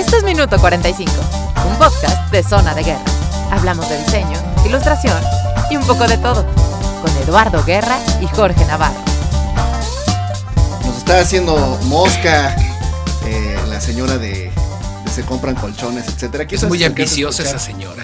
[0.00, 1.12] Esto es Minuto 45,
[1.68, 3.04] un podcast de Zona de Guerra.
[3.50, 5.14] Hablamos de diseño, ilustración
[5.70, 6.46] y un poco de todo,
[7.02, 8.98] con Eduardo Guerra y Jorge Navarro.
[10.86, 12.56] Nos está haciendo mosca
[13.26, 14.50] eh, la señora de,
[15.04, 16.46] de se compran colchones, etcétera.
[16.50, 18.02] Es muy ambiciosa esa señora.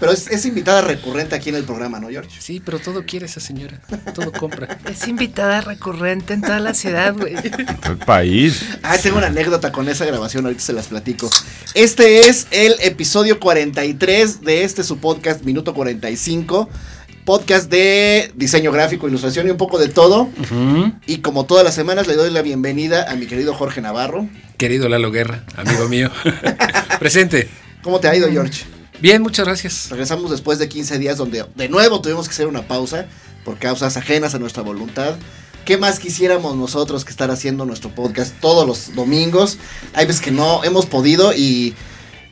[0.00, 2.30] Pero es, es invitada recurrente aquí en el programa, ¿no, George?
[2.40, 3.80] Sí, pero todo quiere esa señora.
[4.14, 4.78] Todo compra.
[4.88, 7.34] Es invitada recurrente en toda la ciudad, güey.
[7.34, 8.62] El país.
[8.82, 11.28] Ah, tengo una anécdota con esa grabación, ahorita se las platico.
[11.74, 16.68] Este es el episodio 43 de este su podcast, Minuto 45.
[17.24, 20.28] Podcast de diseño gráfico, ilustración y un poco de todo.
[21.06, 24.28] Y como todas las semanas, le doy la bienvenida a mi querido Jorge Navarro.
[24.58, 26.10] Querido Lalo Guerra, amigo mío.
[26.98, 27.48] Presente.
[27.82, 28.64] ¿Cómo te ha ido, George?
[29.04, 29.90] Bien, muchas gracias.
[29.90, 33.04] Regresamos después de 15 días donde de nuevo tuvimos que hacer una pausa
[33.44, 35.16] por causas ajenas a nuestra voluntad.
[35.66, 39.58] ¿Qué más quisiéramos nosotros que estar haciendo nuestro podcast todos los domingos?
[39.92, 41.74] Hay veces que no hemos podido y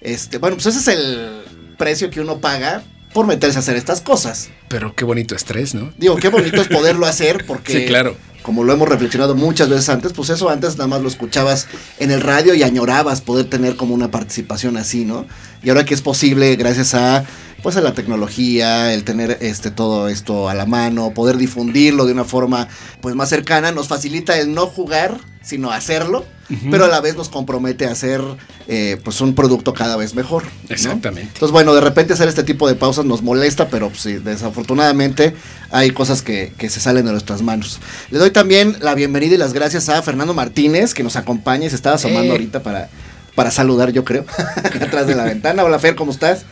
[0.01, 1.43] este, bueno, pues ese es el
[1.77, 4.49] precio que uno paga por meterse a hacer estas cosas.
[4.69, 5.93] Pero qué bonito estrés, ¿no?
[5.99, 8.17] Digo, qué bonito es poderlo hacer porque Sí, claro.
[8.43, 11.67] como lo hemos reflexionado muchas veces antes, pues eso antes nada más lo escuchabas
[11.99, 15.27] en el radio y añorabas poder tener como una participación así, ¿no?
[15.63, 17.25] Y ahora que es posible gracias a
[17.63, 22.13] pues a la tecnología, el tener este todo esto a la mano, poder difundirlo de
[22.13, 22.69] una forma
[23.01, 26.25] pues más cercana, nos facilita el no jugar, sino hacerlo,
[26.71, 28.21] pero a la vez nos compromete a hacer
[28.69, 30.45] eh, pues un producto cada vez mejor.
[30.45, 30.75] ¿no?
[30.75, 31.31] Exactamente.
[31.33, 35.35] Entonces, bueno, de repente hacer este tipo de pausas nos molesta, pero pues, sí, desafortunadamente
[35.71, 37.81] hay cosas que, que se salen de nuestras manos.
[38.11, 41.71] Le doy también la bienvenida y las gracias a Fernando Martínez, que nos acompaña y
[41.71, 42.33] se estaba asomando Eh.
[42.33, 42.89] ahorita para,
[43.35, 44.25] para saludar, yo creo,
[44.81, 45.65] atrás de la ventana.
[45.65, 46.45] Hola, Fer, ¿cómo estás?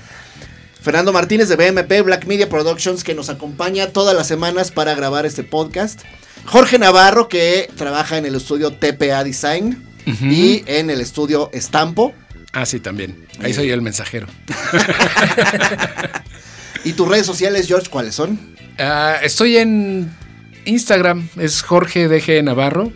[0.83, 5.27] Fernando Martínez de BMP Black Media Productions, que nos acompaña todas las semanas para grabar
[5.27, 6.01] este podcast.
[6.47, 9.85] Jorge Navarro, que trabaja en el estudio TPA Design
[10.23, 12.15] y en el estudio Estampo.
[12.53, 13.27] Ah, sí, también.
[13.43, 14.27] Ahí soy el mensajero.
[16.85, 18.39] ¿Y tus redes sociales, George, cuáles son?
[18.79, 20.11] Ah, estoy en
[20.65, 22.91] Instagram, es Jorge DG Navarro.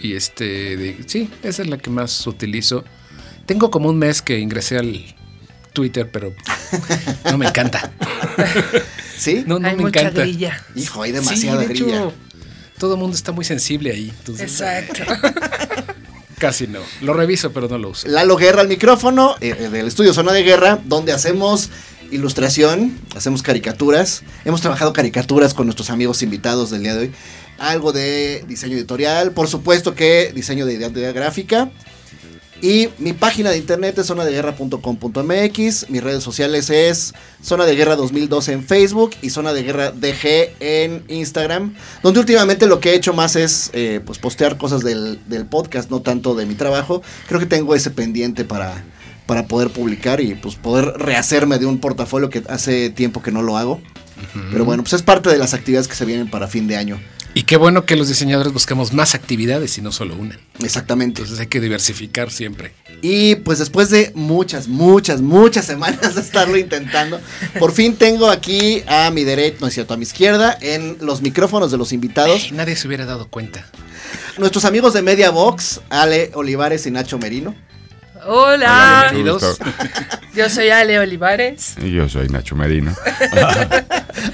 [0.00, 2.84] Y este, de- sí, esa es la que más utilizo.
[3.46, 5.16] Tengo como un mes que ingresé al
[5.78, 6.34] Twitter, pero
[7.30, 7.92] no me encanta.
[9.16, 9.44] ¿Sí?
[9.46, 10.22] No, no Hay me mucha encanta.
[10.22, 10.64] grilla.
[10.74, 12.10] Hijo, hay Sí, demasiada hecho, grilla.
[12.78, 14.12] todo el mundo está muy sensible ahí.
[14.18, 15.04] entonces, Exacto.
[16.38, 16.80] Casi no.
[17.00, 18.08] Lo reviso, pero no lo uso.
[18.08, 21.70] Lalo Guerra al micrófono eh, eh, del estudio Zona de Guerra, donde hacemos
[22.10, 24.22] ilustración, hacemos caricaturas.
[24.44, 27.12] Hemos trabajado caricaturas con nuestros amigos invitados del día de hoy.
[27.58, 31.70] Algo de diseño editorial, por supuesto que diseño de identidad gráfica.
[32.60, 35.90] Y mi página de internet es zonadeguerra.com.mx.
[35.90, 40.56] Mis redes sociales es Zona de Guerra 2012 en Facebook y Zona de Guerra DG
[40.58, 41.74] en Instagram.
[42.02, 45.88] Donde últimamente lo que he hecho más es eh, pues postear cosas del, del podcast,
[45.90, 47.02] no tanto de mi trabajo.
[47.28, 48.82] Creo que tengo ese pendiente para,
[49.26, 53.42] para poder publicar y pues poder rehacerme de un portafolio que hace tiempo que no
[53.42, 53.80] lo hago.
[54.50, 56.98] Pero bueno, pues es parte de las actividades que se vienen para fin de año.
[57.38, 60.36] Y qué bueno que los diseñadores buscamos más actividades y no solo una.
[60.60, 61.20] Exactamente.
[61.20, 62.72] Entonces hay que diversificar siempre.
[63.00, 67.20] Y pues después de muchas, muchas, muchas semanas de estarlo intentando,
[67.60, 71.22] por fin tengo aquí a mi derecha, no es cierto, a mi izquierda, en los
[71.22, 73.64] micrófonos de los invitados, Ay, nadie se hubiera dado cuenta.
[74.36, 77.54] nuestros amigos de Media Box, Ale Olivares y Nacho Merino.
[78.26, 79.58] Hola, bienvenidos.
[80.34, 81.74] Yo soy Ale Olivares.
[81.82, 82.94] Y yo soy Nacho Medina.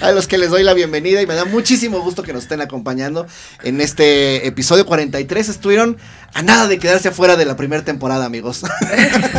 [0.01, 2.61] A los que les doy la bienvenida y me da muchísimo gusto que nos estén
[2.61, 3.27] acompañando
[3.63, 5.49] en este episodio 43.
[5.49, 5.99] Estuvieron
[6.33, 8.63] a nada de quedarse afuera de la primera temporada, amigos.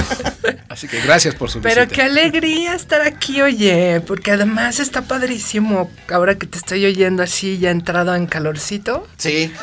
[0.69, 1.95] Así que gracias por su Pero visita.
[1.95, 5.89] qué alegría estar aquí, oye, porque además está padrísimo.
[6.11, 9.07] Ahora que te estoy oyendo así, ya entrado en calorcito.
[9.17, 9.51] Sí.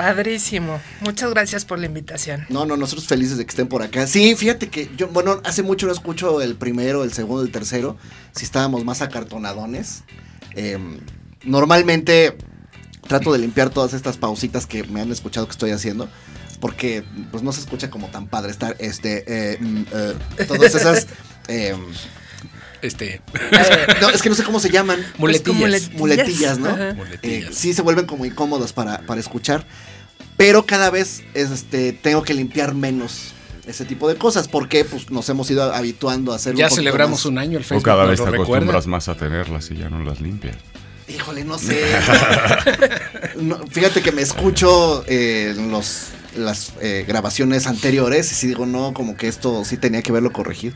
[0.00, 0.80] Padrísimo.
[1.02, 2.46] Muchas gracias por la invitación.
[2.48, 4.06] No, no, nosotros felices de que estén por acá.
[4.06, 7.98] Sí, fíjate que yo, bueno, hace mucho no escucho el primero, el segundo, el tercero.
[8.34, 10.04] Si estábamos más acartonadones.
[10.56, 10.78] Eh,
[11.44, 12.34] normalmente
[13.06, 16.08] trato de limpiar todas estas pausitas que me han escuchado que estoy haciendo.
[16.60, 21.08] Porque pues no se escucha como tan padre estar, este, eh, mm, eh, todas esas...
[21.48, 21.76] eh,
[22.82, 23.20] Este,
[24.00, 25.00] no, es que no sé cómo se llaman.
[25.18, 25.92] Pues como muletillas.
[25.94, 26.76] Muletillas, ¿no?
[27.22, 29.66] Eh, sí se vuelven como incómodas para, para escuchar.
[30.36, 33.32] Pero cada vez es, este, tengo que limpiar menos
[33.66, 34.48] ese tipo de cosas.
[34.48, 37.84] Porque pues, nos hemos ido habituando a hacer ya celebramos un año el O Facebook.
[37.84, 38.44] cada ¿no vez te recuerda?
[38.44, 40.56] acostumbras más a tenerlas y ya no las limpias.
[41.08, 41.84] Híjole, no sé.
[43.36, 48.92] No, fíjate que me escucho eh, los, las eh, grabaciones anteriores y sí digo, no,
[48.92, 50.74] como que esto sí tenía que verlo corregido.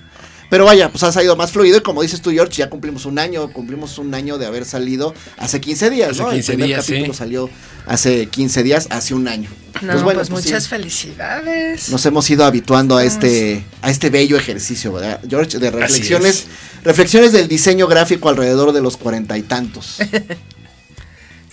[0.50, 3.18] Pero vaya, pues ha salido más fluido y como dices tú, George, ya cumplimos un
[3.18, 6.30] año, cumplimos un año de haber salido hace 15 días, Hace ¿no?
[6.30, 7.18] 15 El primer días, capítulo sí.
[7.18, 7.50] salió
[7.86, 9.50] hace 15 días, hace un año.
[9.82, 10.70] No, Pues bueno, pues, pues muchas sí.
[10.70, 11.88] felicidades.
[11.90, 15.20] Nos hemos ido habituando a este, a este bello ejercicio, ¿verdad?
[15.28, 16.46] George, de reflexiones,
[16.84, 19.98] reflexiones del diseño gráfico alrededor de los cuarenta y tantos.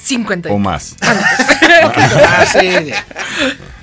[0.04, 0.50] 50.
[0.52, 0.96] O más.
[1.74, 2.92] Ah, sí.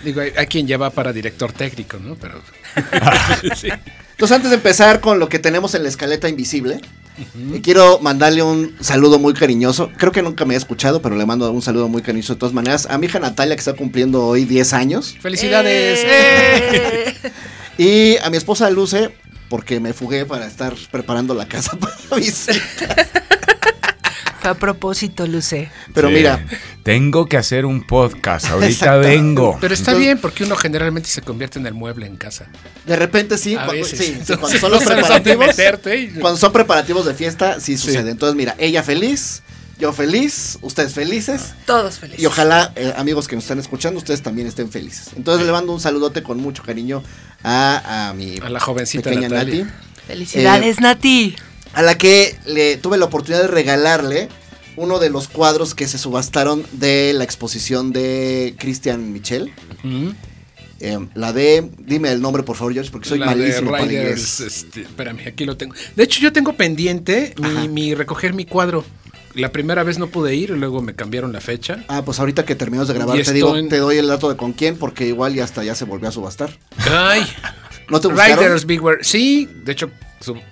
[0.04, 2.16] Digo, hay, hay quien ya va para director técnico, ¿no?
[2.16, 2.42] Pero.
[3.56, 3.68] Sí.
[4.18, 6.80] Entonces, antes de empezar con lo que tenemos en la escaleta invisible,
[7.18, 9.92] eh, quiero mandarle un saludo muy cariñoso.
[9.96, 12.52] Creo que nunca me ha escuchado, pero le mando un saludo muy cariñoso de todas
[12.52, 12.88] maneras.
[12.90, 15.14] A mi hija Natalia, que está cumpliendo hoy 10 años.
[15.20, 16.00] ¡Felicidades!
[16.04, 17.14] ¡Eh!
[17.78, 19.12] Y a mi esposa Luce,
[19.48, 22.96] porque me fugué para estar preparando la casa para la visita.
[24.48, 25.70] Fue a propósito, Luce.
[25.94, 26.14] Pero Sí.
[26.14, 26.44] mira,
[26.82, 28.46] Tengo que hacer un podcast.
[28.50, 29.00] Ahorita Exacto.
[29.06, 29.58] vengo.
[29.60, 32.46] Pero está Entonces- bien porque uno generalmente se convierte en el mueble en casa.
[32.86, 33.98] de repente sí, A cu- veces.
[33.98, 35.46] sí, sí, Entonces, cuando son los preparativos.
[35.48, 38.10] meterte y- Cuando son preparativos de fiesta, sí sucede.
[38.10, 39.42] Entonces, mira, ella feliz,
[39.78, 41.52] yo feliz, ustedes felices.
[41.66, 42.22] Todos felices.
[42.22, 45.10] Y ojalá, eh, amigos que nos están escuchando, ustedes también estén felices.
[45.14, 47.02] Entonces le mando un saludote con mucho cariño
[47.44, 49.64] a, a mi A la jovencita pequeña Natalia.
[49.66, 49.74] Nati,
[50.06, 51.36] Felicidades, Nati.
[51.74, 54.28] a la que le tuve la oportunidad de regalarle
[54.78, 59.52] uno de los cuadros que se subastaron de la exposición de Christian Michel.
[60.80, 63.84] Eh, la de, dime el nombre por favor, George, porque soy La de malísimo para
[63.84, 64.40] Riders, inglés.
[64.40, 65.74] este, espérame, aquí lo tengo.
[65.96, 68.84] De hecho, yo tengo pendiente mi, mi recoger mi cuadro.
[69.34, 71.84] La primera vez no pude ir, luego me cambiaron la fecha.
[71.88, 74.52] Ah, pues ahorita que terminamos de grabar, te digo, te doy el dato de con
[74.52, 76.56] quién, porque igual ya hasta ya se volvió a subastar.
[76.88, 77.26] Ay,
[77.88, 78.38] ¿No te buscaron?
[78.38, 79.02] Riders Beware.
[79.02, 79.90] Sí, de hecho,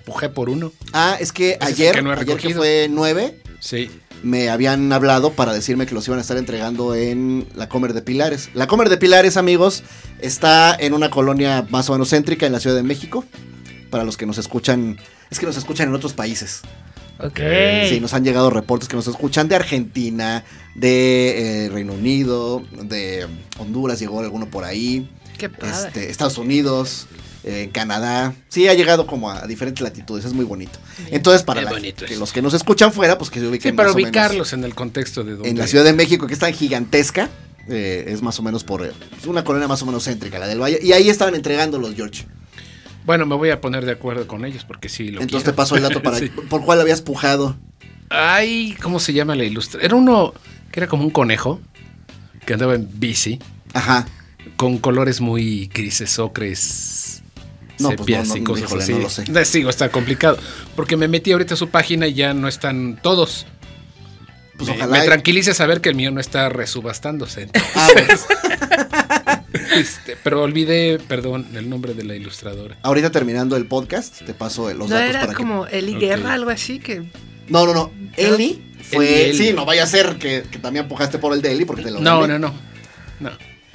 [0.05, 0.72] pujé por uno.
[0.93, 3.91] Ah, es que Ese es el ayer, que no he ayer que fue 9, Sí.
[4.23, 8.03] me habían hablado para decirme que los iban a estar entregando en la Comer de
[8.03, 8.49] Pilares.
[8.55, 9.83] La Comer de Pilares, amigos,
[10.21, 13.25] está en una colonia más o menos céntrica en la Ciudad de México.
[13.91, 14.99] Para los que nos escuchan,
[15.31, 16.63] es que nos escuchan en otros países.
[17.19, 17.41] Ok.
[17.89, 20.45] Sí, nos han llegado reportes que nos escuchan de Argentina,
[20.77, 23.27] de eh, Reino Unido, de
[23.59, 25.11] Honduras, llegó alguno por ahí.
[25.39, 25.89] Qué padre.
[25.89, 27.09] este, Estados Unidos,
[27.46, 28.34] eh, Canadá.
[28.48, 30.78] Sí, ha llegado como a diferentes latitudes, es muy bonito.
[31.10, 33.88] Entonces, para la- que los que nos escuchan fuera, pues que se ubiquen Sí, para
[33.88, 35.48] más o menos ubicarlos en el contexto de donde.
[35.48, 37.31] En la Ciudad de México, que es tan gigantesca,
[37.69, 40.46] eh, es más o menos por eh, es una colonia más o menos céntrica, la
[40.48, 40.78] del Valle.
[40.82, 42.25] Y ahí estaban entregando los George.
[43.04, 45.76] Bueno, me voy a poner de acuerdo con ellos porque sí lo Entonces te paso
[45.76, 46.28] el dato para Sí.
[46.48, 47.56] por cuál habías pujado.
[48.08, 49.81] Ay, ¿cómo se llama la ilustra?
[49.82, 50.34] Era uno
[50.72, 51.60] que era como un conejo
[52.44, 53.38] que andaba en bici
[53.75, 54.06] Ajá.
[54.56, 57.22] con colores muy grises, ocres,
[57.78, 58.93] No, pues sepias no, no, y cosas híjole, así.
[58.93, 59.25] no lo sé.
[59.26, 60.38] Les digo, está complicado.
[60.75, 63.46] Porque me metí ahorita a su página y ya no están todos.
[64.56, 64.99] Pues me, ojalá.
[64.99, 67.49] me tranquilice saber que el mío no está resubastándose.
[67.75, 68.08] Ah, bueno.
[69.75, 72.76] Este, pero olvidé, perdón, el nombre de la ilustradora.
[72.82, 76.00] Ahorita terminando el podcast, te paso los no datos era para como Eli Ok.
[76.00, 77.02] Guerra, algo así que.
[77.02, 77.08] que.
[77.49, 77.93] No, no, no.
[78.17, 79.06] Eli fue.
[79.06, 79.38] Eli, Eli.
[79.38, 81.90] Sí, no vaya a ser que, que también pujaste por el de Eli porque te
[81.90, 82.55] lo No, no, no.
[83.20, 83.31] No.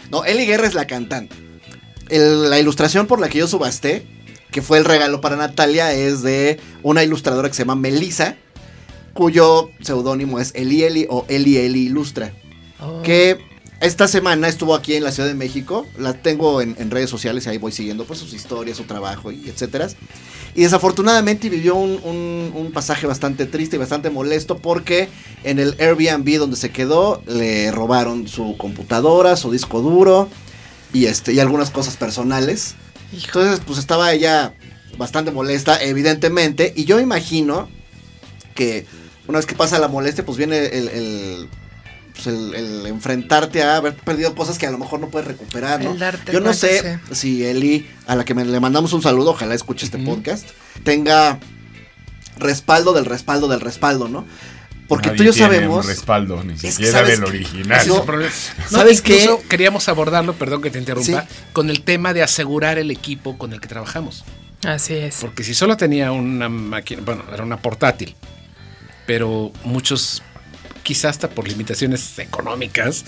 [0.10, 1.36] No, Eli Guerra es la cantante.
[2.12, 4.06] El- la ilustración por la que yo subasté,
[4.52, 8.36] que fue el regalo para Natalia, es de una ilustradora que se llama Melissa,
[9.14, 12.34] cuyo seudónimo es Eli Eli o Eli Eli Ilustra.
[12.80, 13.02] Oh.
[13.02, 13.38] Que
[13.80, 15.88] esta semana estuvo aquí en la Ciudad de México.
[15.98, 19.32] La tengo en, en redes sociales y ahí voy siguiendo pues, sus historias, su trabajo
[19.32, 19.88] y etcétera.
[20.54, 25.08] Y desafortunadamente vivió un, un- un pasaje bastante triste y bastante molesto porque
[25.44, 30.28] en el Airbnb donde se quedó le robaron su computadora, su disco duro
[30.94, 32.76] y, este, y algunas cosas personales.
[33.14, 34.54] Entonces, pues estaba ella
[34.98, 36.74] bastante molesta, evidentemente.
[36.76, 37.70] Y yo imagino
[38.56, 38.86] que
[39.28, 41.50] una vez que pasa la molestia, pues viene el, el,
[42.14, 45.82] pues, el- el enfrentarte a haber perdido cosas que a lo mejor no puedes recuperar,
[45.84, 45.92] ¿no?
[46.34, 49.86] Yo no sé si Eli, a la que me- le mandamos un saludo, ojalá escuche
[49.86, 50.48] este podcast,
[50.84, 51.40] tenga
[52.38, 54.26] respaldo del respaldo del respaldo, ¿no?
[54.92, 55.86] Porque Nadie tú y yo tiene sabemos...
[55.86, 57.88] un respaldo, ni siquiera sabes del original.
[57.88, 58.06] No.
[58.70, 59.26] ¿sabes qué?
[59.48, 61.28] Queríamos abordarlo, perdón que te interrumpa, Sí.
[61.54, 64.26] con el tema de asegurar el equipo con el que trabajamos.
[64.66, 65.16] Así es.
[65.22, 68.16] Porque si solo tenía una máquina, bueno, era una portátil,
[69.06, 70.22] pero muchos,
[70.84, 73.06] quizás hasta por limitaciones económicas,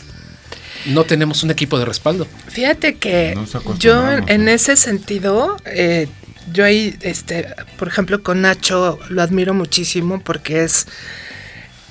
[0.86, 2.28] no tenemos un equipo de respaldo.
[2.48, 3.38] Fíjate que
[3.78, 6.08] yo en ese sentido, eh,
[6.52, 7.48] yo ahí, este,
[7.78, 10.88] por ejemplo, con Nacho lo admiro muchísimo porque es,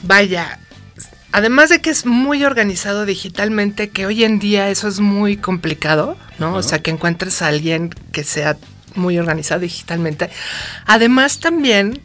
[0.03, 0.59] vaya,
[1.33, 6.17] además de que es muy organizado digitalmente, que hoy en día eso es muy complicado,
[6.39, 6.55] ¿no?
[6.55, 8.57] O sea, que encuentres a alguien que sea
[8.95, 10.31] muy organizado digitalmente.
[10.87, 12.01] Además también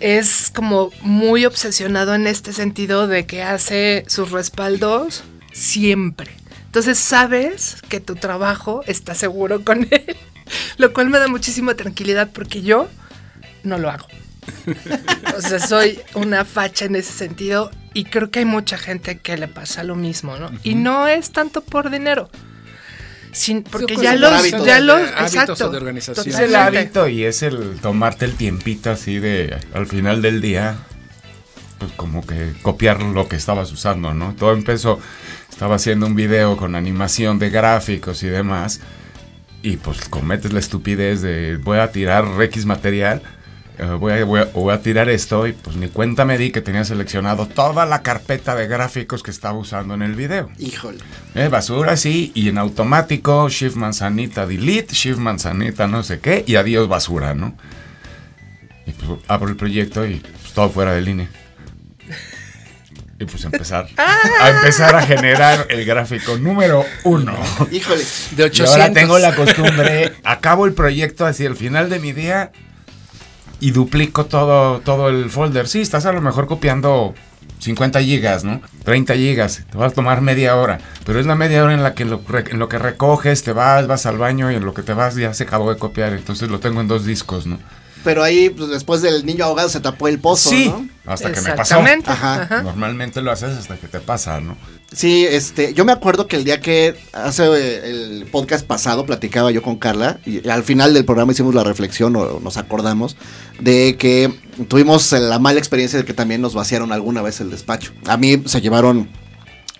[0.00, 6.30] es como muy obsesionado en este sentido de que hace sus respaldos siempre.
[6.66, 10.16] Entonces sabes que tu trabajo está seguro con él,
[10.76, 12.88] lo cual me da muchísima tranquilidad porque yo
[13.62, 14.06] no lo hago.
[15.36, 19.36] O sea, soy una facha en ese sentido Y creo que hay mucha gente que
[19.36, 20.50] le pasa lo mismo, ¿no?
[20.62, 22.28] Y no es tanto por dinero.
[23.32, 26.26] Sin, porque ya los, hábitos, ya los, exacto, de organización.
[26.26, 30.78] Es el hábito y es el tomarte el tiempito así de al final del día,
[31.78, 34.34] pues como que copiar lo que estabas usando, ¿no?
[34.34, 35.00] Todo empezó,
[35.50, 38.80] estaba haciendo un video con animación de gráficos y demás,
[39.62, 43.20] y pues cometes la estupidez de voy a tirar X material,
[43.84, 46.60] voy, a, voy a- voy a tirar esto, y pues ni cuenta me di que
[46.62, 50.50] tenía seleccionado toda la carpeta de gráficos que estaba usando en el video.
[50.58, 50.98] Híjole.
[51.34, 56.56] Eh, basura, sí, y en automático, shift manzanita, delete, shift manzanita, no sé qué, y
[56.56, 57.54] adiós basura, ¿no?
[58.86, 61.28] Y pues abro el proyecto y pues, todo fuera de línea.
[63.18, 67.34] Y pues empezar a empezar a generar el gráfico número uno.
[67.72, 68.02] Híjole.
[68.32, 68.68] De Y 800.
[68.72, 72.52] ahora tengo la costumbre, acabo el proyecto así al final de mi día
[73.60, 75.68] y duplico todo, todo el folder.
[75.68, 77.14] Sí, estás a lo mejor copiando
[77.58, 78.60] 50 gigas, ¿no?
[78.84, 81.94] 30 gigas, te va a tomar media hora, pero es la media hora en la
[81.94, 84.82] que lo, en lo que recoges, te vas, vas al baño y en lo que
[84.82, 87.58] te vas ya se acabó de copiar, entonces lo tengo en dos discos, ¿no?
[88.04, 90.88] Pero ahí, pues, después del niño ahogado se tapó el pozo, sí, ¿no?
[91.06, 91.74] hasta que me pasó.
[91.74, 92.10] Exactamente.
[92.10, 92.42] Ajá.
[92.42, 92.62] ajá.
[92.62, 94.56] Normalmente lo haces hasta que te pasa, ¿no?
[94.92, 99.50] Sí, este, yo me acuerdo que el día que hace eh, el podcast pasado platicaba
[99.50, 103.16] yo con Carla y al final del programa hicimos la reflexión o nos acordamos
[103.58, 104.32] de que
[104.68, 107.92] tuvimos la mala experiencia de que también nos vaciaron alguna vez el despacho.
[108.06, 109.10] A mí se llevaron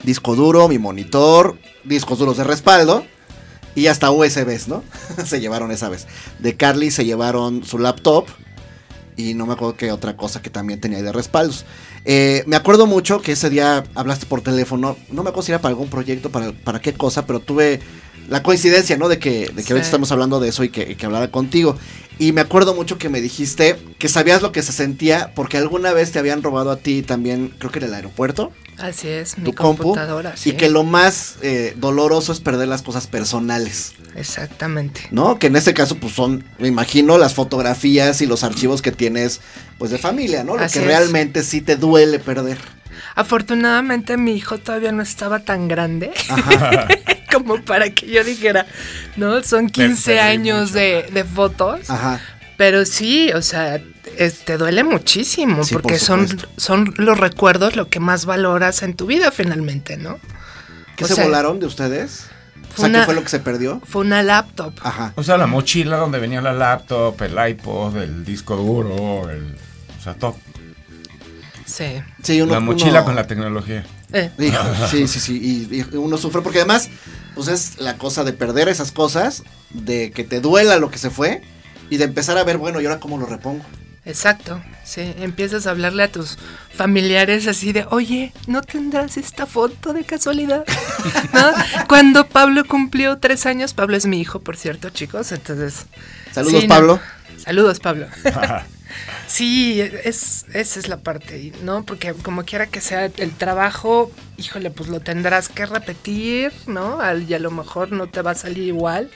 [0.02, 3.06] disco duro, mi monitor, discos duros de respaldo
[3.76, 4.82] y hasta USBs, ¿no?
[5.24, 6.08] se llevaron esa vez.
[6.40, 8.26] De Carly se llevaron su laptop
[9.16, 11.64] y no me acuerdo qué otra cosa que también tenía de respaldos.
[12.08, 15.60] Eh, me acuerdo mucho que ese día hablaste por teléfono, no me acuerdo si era
[15.60, 17.80] para algún proyecto, para, para qué cosa, pero tuve
[18.28, 19.08] la coincidencia, ¿no?
[19.08, 19.72] De que, de que Sí.
[19.72, 21.76] ahorita estamos hablando de eso y que, que hablara contigo.
[22.18, 25.92] Y me acuerdo mucho que me dijiste que sabías lo que se sentía porque alguna
[25.92, 29.52] vez te habían robado a ti también, creo que en el aeropuerto, Así es, mi
[29.52, 30.34] compu, computadora.
[30.36, 30.50] sí.
[30.50, 33.92] y que lo más eh, doloroso es perder las cosas personales.
[34.14, 35.02] Exactamente.
[35.10, 35.38] ¿no?
[35.38, 39.40] Que en este caso, pues son, me imagino, las fotografías y los archivos que tienes,
[39.78, 40.56] pues de familia, ¿no?
[40.56, 40.86] Lo Así que es.
[40.86, 42.58] realmente sí te duele perder.
[43.14, 46.12] Afortunadamente mi hijo todavía no estaba tan grande
[47.32, 48.66] como para que yo dijera,
[49.16, 51.90] no, son 15 perdí años de, de fotos.
[51.90, 52.20] Ajá.
[52.56, 53.80] Pero sí, o sea,
[54.16, 56.26] es- te duele muchísimo Sí, por porque son,
[56.56, 60.18] son los recuerdos lo que más valoras en tu vida finalmente, ¿no?
[60.96, 62.28] ¿Qué O se sea, volaron de ustedes?
[62.74, 63.80] O sea, ¿qué fue lo que se perdió?
[63.86, 64.72] Fue una laptop.
[64.82, 65.12] Ajá.
[65.16, 69.54] O sea, la mochila donde venía la laptop, el iPod, el disco duro, el,
[69.98, 70.36] o sea, todo.
[71.76, 72.02] Sí.
[72.22, 73.84] Sí, uno, la mochila uno- con la tecnología.
[74.12, 75.68] Eh, Hijo, sí, sí, sí.
[75.70, 76.88] Y, y uno sufre porque además,
[77.34, 81.10] pues es la cosa de perder esas cosas, de que te duela lo que se
[81.10, 81.42] fue
[81.90, 83.64] y de empezar a ver, bueno, ¿y ahora cómo lo repongo?
[84.06, 84.62] exacto.
[84.84, 86.38] Sí, empiezas a hablarle a tus
[86.72, 90.64] familiares así de, oye, ¿no tendrás esta foto de casualidad?
[91.34, 91.86] ¿No?
[91.88, 95.86] Cuando Pablo cumplió tres años, Pablo es mi hijo, por cierto, chicos, entonces...
[96.30, 96.74] Saludos, sí, no.
[96.74, 97.00] Pablo.
[97.44, 98.06] Saludos, Pablo.
[99.26, 101.84] Sí, es, esa es la parte, ¿no?
[101.84, 107.00] Porque como quiera que sea el trabajo, híjole, pues lo tendrás que repetir, ¿no?
[107.00, 109.10] Al- Y a lo mejor no te va a salir igual.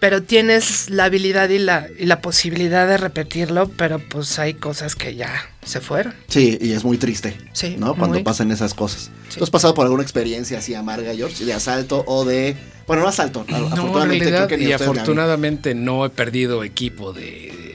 [0.00, 4.96] Pero tienes la habilidad y la, y la posibilidad de repetirlo, pero pues hay cosas
[4.96, 5.32] que ya
[5.64, 6.12] se fueron.
[6.28, 7.94] Sí, y es muy triste, Sí, ¿no?
[7.94, 8.22] Cuando muy.
[8.22, 9.10] pasan esas cosas.
[9.30, 9.38] Sí.
[9.38, 11.46] ¿Tú has pasado por alguna experiencia así amarga, George?
[11.46, 12.54] De asalto o de...
[12.86, 13.46] Bueno, no asalto.
[13.48, 17.73] No, en afortunadamente realidad, creo que ni y afortunadamente no he perdido equipo de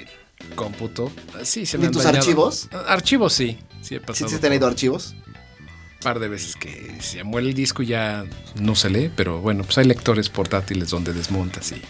[0.63, 1.11] cómputo.
[1.43, 2.19] Sí, se me ¿Ni han tus dañado.
[2.23, 2.67] archivos?
[2.87, 3.57] Archivos sí.
[3.81, 5.15] Sí, he ¿Sí, pasado sí te han ido archivos?
[5.15, 8.23] un par de veces que se muere el disco y ya
[8.55, 11.81] no se lee, pero bueno, pues hay lectores portátiles donde desmontas y.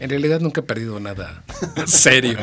[0.00, 1.42] En realidad nunca he perdido nada
[1.86, 2.38] serio.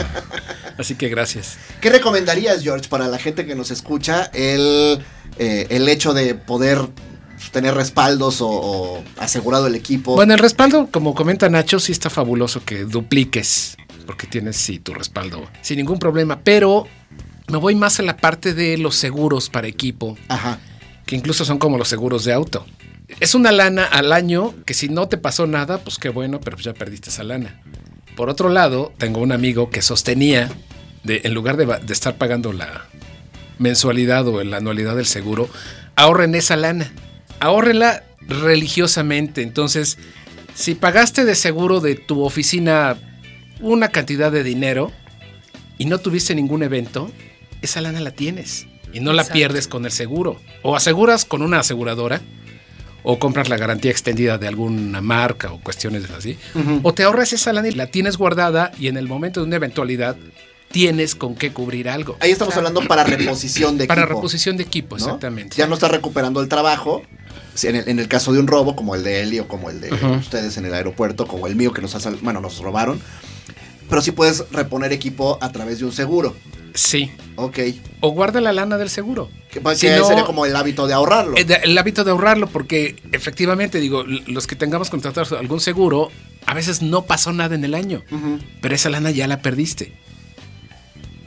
[0.77, 1.57] Así que gracias.
[1.79, 5.01] ¿Qué recomendarías, George, para la gente que nos escucha el,
[5.39, 6.79] eh, el hecho de poder
[7.51, 10.15] tener respaldos o, o asegurado el equipo?
[10.15, 14.93] Bueno, el respaldo, como comenta Nacho, sí está fabuloso que dupliques, porque tienes sí tu
[14.93, 16.87] respaldo sin ningún problema, pero
[17.47, 20.59] me voy más a la parte de los seguros para equipo, Ajá.
[21.05, 22.65] que incluso son como los seguros de auto.
[23.19, 26.57] Es una lana al año que si no te pasó nada, pues qué bueno, pero
[26.57, 27.61] ya perdiste esa lana.
[28.15, 30.49] Por otro lado, tengo un amigo que sostenía,
[31.03, 32.85] de, en lugar de, de estar pagando la
[33.59, 35.49] mensualidad o la anualidad del seguro,
[35.95, 36.91] ahorren esa lana.
[37.39, 39.43] Ahórrenla religiosamente.
[39.43, 39.97] Entonces,
[40.55, 42.97] si pagaste de seguro de tu oficina
[43.59, 44.91] una cantidad de dinero
[45.77, 47.11] y no tuviste ningún evento,
[47.61, 49.33] esa lana la tienes y no la Exacto.
[49.37, 50.39] pierdes con el seguro.
[50.61, 52.21] O aseguras con una aseguradora
[53.03, 56.37] o compras la garantía extendida de alguna marca o cuestiones así.
[56.83, 59.57] O te ahorras esa lana y la tienes guardada y en el momento de una
[59.57, 60.15] eventualidad
[60.71, 62.17] tienes con qué cubrir algo.
[62.19, 64.15] Ahí estamos hablando para reposición de Para equipo.
[64.15, 65.05] reposición de equipo, ¿no?
[65.05, 65.55] exactamente.
[65.55, 67.03] Ya no estás recuperando el trabajo.
[67.53, 69.69] Si En el, en el caso de un robo, como el de Eli o como
[69.69, 72.99] el de ustedes en el aeropuerto, como el mío que nos, bueno, nos robaron.
[73.89, 76.35] Pero sí puedes reponer equipo a través de un seguro.
[76.73, 77.11] Sí.
[77.37, 77.59] Ok.
[78.01, 79.29] O guarda la lana del seguro.
[79.49, 81.37] Que, Si no- sería como el hábito de ahorrarlo.
[81.37, 86.11] Eh, El hábito de ahorrarlo, porque efectivamente, digo, los que tengamos contratados algún seguro,
[86.45, 88.03] a veces no pasó nada en el año,
[88.61, 89.93] pero esa lana ya la perdiste.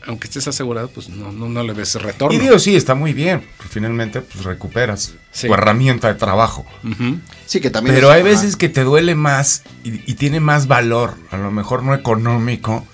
[0.09, 2.35] Aunque estés asegurado, pues no, no, no le ves retorno.
[2.37, 3.43] Y digo, sí, está muy bien.
[3.57, 5.47] porque finalmente, pues recuperas Sí.
[5.47, 6.67] tu herramienta de trabajo.
[7.47, 7.95] Sí, que también.
[7.95, 8.31] Pero es- hay ajá.
[8.31, 12.87] veces que te duele más y, y tiene más valor, a lo mejor no económico,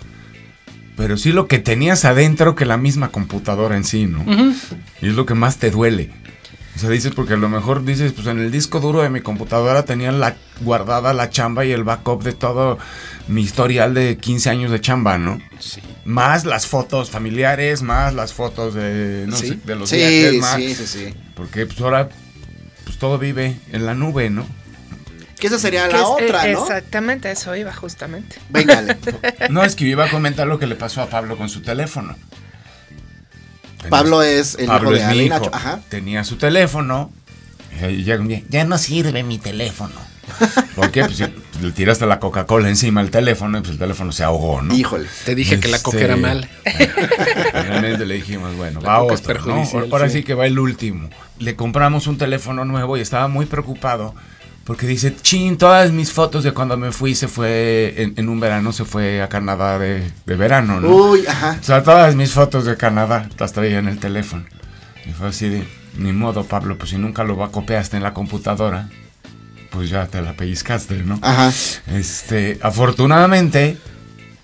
[0.97, 4.25] pero sí lo que tenías adentro que la misma computadora en sí, ¿no?
[5.01, 6.11] Y es lo que más te duele.
[6.77, 9.21] O sea, dices, porque a lo mejor dices, pues en el disco duro de mi
[9.21, 12.79] computadora tenía la, guardada la chamba y el backup de todo
[13.29, 15.41] mi historial de 15 años de chamba, ¿no?
[15.61, 15.81] Sí.
[16.05, 19.49] Más las fotos familiares, más las fotos de, no Sí.
[19.51, 20.57] sé, de los Sí, viajes, más.
[20.57, 21.15] sí, sí, sí.
[21.37, 22.09] Porque pues ahora
[22.85, 24.45] pues todo vive en la nube, ¿no?
[25.39, 26.61] Que esa sería la es- otra, eh, ¿no?
[26.63, 28.37] Exactamente, eso iba justamente.
[28.51, 28.97] Véngale.
[29.51, 32.17] No, es que iba a comentar lo que le pasó a Pablo con su teléfono.
[33.91, 35.35] Pablo es el Pablo hijo de es mi hijo.
[35.39, 35.51] Nacho.
[35.53, 35.81] Ajá.
[35.89, 37.11] Tenía su teléfono.
[37.91, 39.95] Y ya no sirve mi teléfono.
[40.75, 41.05] ¿Por qué?
[41.05, 41.25] Pues si
[41.61, 44.75] le tiraste la Coca-Cola encima al teléfono y pues el teléfono se ahogó, ¿no?
[44.75, 45.09] Híjole.
[45.25, 46.49] Te dije que la coca Este, era mal.
[46.65, 50.19] Finalmente le dijimos, bueno, La va coca es otro, Ahora sí.
[50.19, 51.11] sí que va el último.
[51.39, 54.15] Le compramos un teléfono nuevo y estaba muy preocupado
[54.65, 58.41] porque dice, chin, todas mis fotos de cuando me fui se fue en, en un
[58.41, 60.89] verano, se fue a Canadá de, de verano, ¿no?
[60.89, 61.59] Uy, ajá.
[61.61, 64.45] O sea, todas mis fotos de Canadá las traía en el teléfono.
[65.07, 65.69] Y fue así de,
[65.99, 68.89] ni modo, Pablo, pues si nunca lo copiaste en la computadora,
[69.71, 71.19] pues ya te la pellizcaste, ¿no?
[71.21, 71.53] Ajá.
[71.93, 73.77] Este, afortunadamente,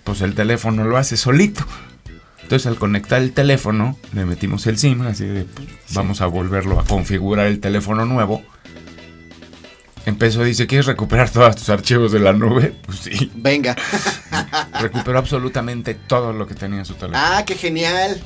[0.05, 1.65] pues el teléfono lo hace solito.
[2.43, 6.81] Entonces al conectar el teléfono, le metimos el SIM, así de, pues, vamos a volverlo
[6.81, 8.43] a configurar el teléfono nuevo.
[10.07, 12.73] Empezó, dice, ¿quieres recuperar todos tus archivos de la nube?
[12.87, 13.77] Pues sí, Venga.
[14.81, 17.19] recuperó absolutamente todo lo que tenía en su teléfono.
[17.23, 18.21] Ah, qué genial.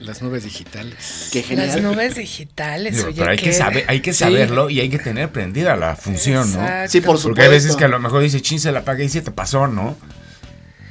[0.00, 1.30] Las nubes digitales.
[1.32, 1.68] Qué genial.
[1.68, 4.18] Las nubes digitales, Digo, oye, pero hay que, saber, hay que Sí.
[4.18, 6.60] saberlo y hay que tener prendida la función, ¿no?
[6.88, 7.28] Sí, por supuesto.
[7.28, 9.30] Porque hay veces que a lo mejor dice, chin, se la apagué y se te
[9.30, 9.96] pasó, ¿no?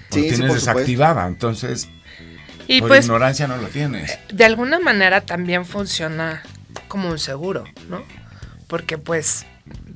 [0.09, 0.71] Sí, sí, tienes por supuesto.
[0.71, 1.89] desactivada, entonces
[2.67, 4.17] Y por pues, ignorancia no lo tienes.
[4.31, 6.41] de alguna manera también funciona
[6.87, 8.01] como un seguro, ¿no?
[8.67, 9.45] Porque pues,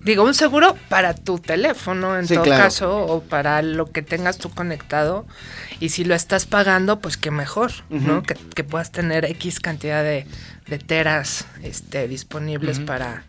[0.03, 2.63] digo, un seguro para tu teléfono en Sí, todo claro.
[2.63, 5.25] caso, o para lo que tengas tú conectado.
[5.79, 8.23] Y si lo estás pagando, pues qué mejor, ¿no?
[8.23, 10.25] Que, que puedas tener X cantidad de,
[10.67, 13.23] de teras este, disponibles para,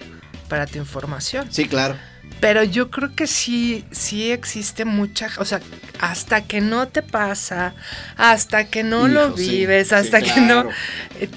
[0.48, 1.48] para tu información.
[1.50, 1.96] Sí, claro.
[2.40, 5.60] Pero yo creo que sí, sí existe mucha, o sea,
[5.98, 7.74] hasta que no te pasa,
[8.16, 10.64] hasta que no lo Hijo, vives, sí, hasta que claro.
[10.64, 10.70] no,
[11.18, 11.28] eh,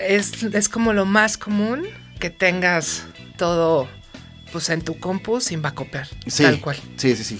[0.00, 1.86] es, es como lo más común
[2.18, 3.04] que tengas
[3.38, 3.88] todo,
[4.52, 6.42] pues en tu compu sin bacopear, Sí.
[6.42, 6.76] tal cual.
[6.96, 7.38] Sí, sí, sí.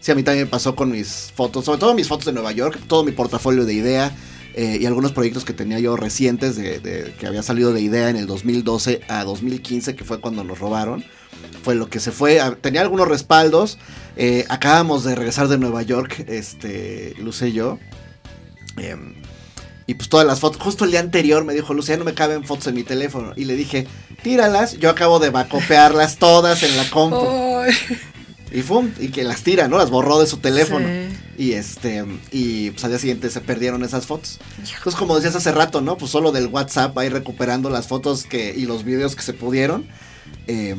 [0.00, 2.52] Sí, a mí también me pasó con mis fotos, sobre todo mis fotos de Nueva
[2.52, 4.12] York, todo mi portafolio de idea
[4.54, 8.08] eh, y algunos proyectos que tenía yo recientes de, de- que había salido de idea
[8.10, 11.04] en el 2012 a 2015, que fue cuando nos robaron.
[11.62, 12.40] Fue lo que se fue.
[12.60, 13.78] Tenía algunos respaldos.
[14.16, 17.78] eh, acabamos de regresar de Nueva York, este, Luce y yo.
[18.76, 19.14] em,
[19.88, 22.12] y pues todas las fotos, justo el día anterior me dijo, Luce, ya no me
[22.12, 23.32] caben fotos en mi teléfono.
[23.36, 23.86] Y le dije,
[24.22, 27.26] tíralas, yo acabo de bacopearlas todas en la compu.
[27.26, 27.74] Ay,
[28.52, 29.78] Y fum, y que las tira, ¿no?
[29.78, 30.86] Las borró de su teléfono.
[30.86, 31.16] sí.
[31.38, 34.38] Y este, y pues al día siguiente se perdieron esas fotos.
[34.58, 35.96] Entonces, como decías hace rato, ¿no?
[35.96, 39.86] Pues solo del WhatsApp ahí recuperando las fotos que, y los videos que se pudieron.
[40.48, 40.76] Eh,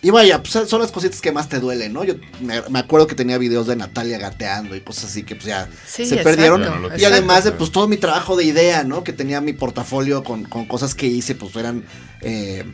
[0.00, 2.04] y vaya, pues son las cositas que más te duelen, ¿no?
[2.04, 5.46] Yo me, me acuerdo que tenía videos de Natalia gateando y cosas así que pues
[5.46, 6.62] ya Sí, se exacto, perdieron.
[6.62, 9.02] Ya no lo y además de pues todo mi trabajo de idea, ¿no?
[9.02, 11.84] Que tenía mi portafolio con, con cosas que hice, pues eran
[12.20, 12.64] eh,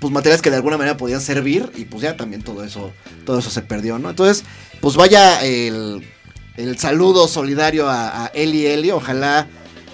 [0.00, 2.92] pues materiales que de alguna manera podían servir y pues ya también todo eso,
[3.24, 4.10] todo eso se perdió, ¿no?
[4.10, 4.44] Entonces,
[4.80, 6.06] pues vaya el,
[6.56, 9.46] el saludo solidario a, a Eli Eli, ojalá,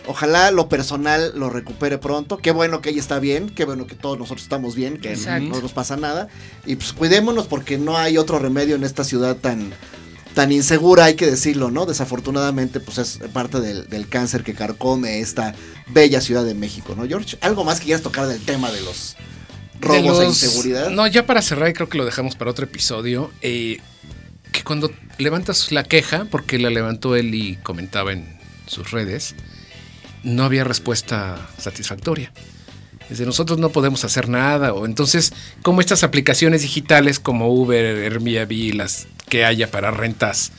[0.07, 3.95] ojalá lo personal lo recupere pronto, qué bueno que ella está bien, qué bueno que
[3.95, 5.49] todos nosotros estamos bien, que Exacto.
[5.49, 6.29] no nos pasa nada
[6.65, 9.73] y pues cuidémonos porque no hay otro remedio en esta ciudad tan
[10.35, 11.87] tan insegura, hay que decirlo, ¿no?
[11.87, 15.55] Desafortunadamente, pues es parte del, del cáncer que carcome esta
[15.87, 17.39] bella ciudad de México, ¿no, George?
[17.41, 19.17] ¿Algo más que quieras tocar del tema de los
[19.81, 20.91] De robos e inseguridad?
[20.91, 23.31] No, ya para cerrar, y creo que lo dejamos para otro episodio.
[23.41, 23.79] eh,
[24.53, 29.35] que cuando levantas la queja, porque la levantó él y comentaba en sus redes,
[30.27, 32.33] no había respuesta satisfactoria.
[33.09, 38.75] Desde nosotros no podemos hacer nada, o entonces, como estas aplicaciones digitales como Uber, Airbnb,
[38.75, 40.51] las que haya para rentas,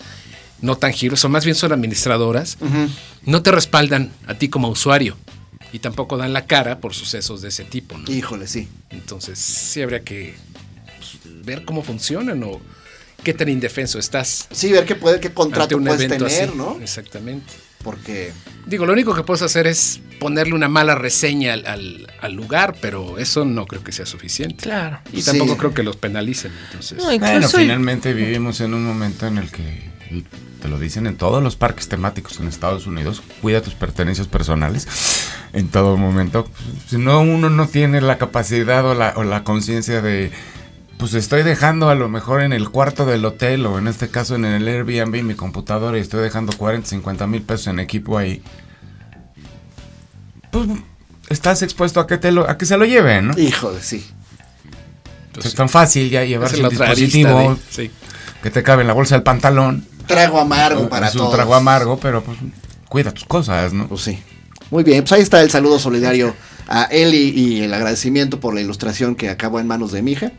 [0.61, 2.57] no tangibles, o más bien son administradoras,
[3.23, 5.17] no te respaldan a ti como usuario
[5.73, 7.97] y tampoco dan la cara por sucesos de ese tipo.
[7.97, 8.09] ¿no?
[8.09, 8.69] Híjole, sí.
[8.89, 10.35] Entonces, sí habría que
[10.97, 12.61] pues, ver cómo funcionan o
[13.21, 14.47] qué tan indefenso estás.
[14.49, 16.55] Sí, ver qué, puede, qué contrato puedes tener, así.
[16.55, 16.79] ¿no?
[16.81, 17.66] Exactamente.
[17.87, 18.33] Porque
[18.65, 22.75] Digo, lo único que puedes hacer es ponerle una mala reseña al, al- al lugar,
[22.81, 24.63] pero eso no creo que sea suficiente.
[24.65, 24.99] Claro.
[25.13, 25.29] Y Sí.
[25.31, 26.51] tampoco creo que los penalicen.
[26.65, 30.25] Entonces, No, incluso Bueno, finalmente vivimos en un momento en el que, y
[30.61, 34.85] te lo dicen en todos los parques temáticos en Estados Unidos, cuida tus pertenencias personales
[35.53, 36.51] en todo momento.
[36.89, 40.29] Si no, uno no tiene la capacidad o la, o la conciencia de,
[40.97, 44.35] pues estoy dejando a lo mejor en el cuarto del hotel o en este caso
[44.35, 48.41] en el Airbnb mi computadora y estoy dejando 40, 50 mil pesos en equipo ahí.
[50.51, 50.67] Pues
[51.29, 53.37] estás expuesto a que, te lo, a que se lo lleven, ¿no?
[53.37, 54.05] Híjole, sí.
[55.33, 57.91] pues, es tan fácil ya llevarse el dispositivo de- sí.
[58.41, 59.85] que te cabe en la bolsa del pantalón.
[60.07, 61.35] Trago amargo para es un todos.
[61.35, 62.37] trago amargo, pero pues
[62.87, 63.87] cuida tus cosas, ¿no?
[63.87, 64.19] Pues sí.
[64.71, 66.33] Muy bien, pues ahí está el saludo solidario
[66.67, 70.31] a Eli y el agradecimiento por la ilustración que acabó en manos de mi hija.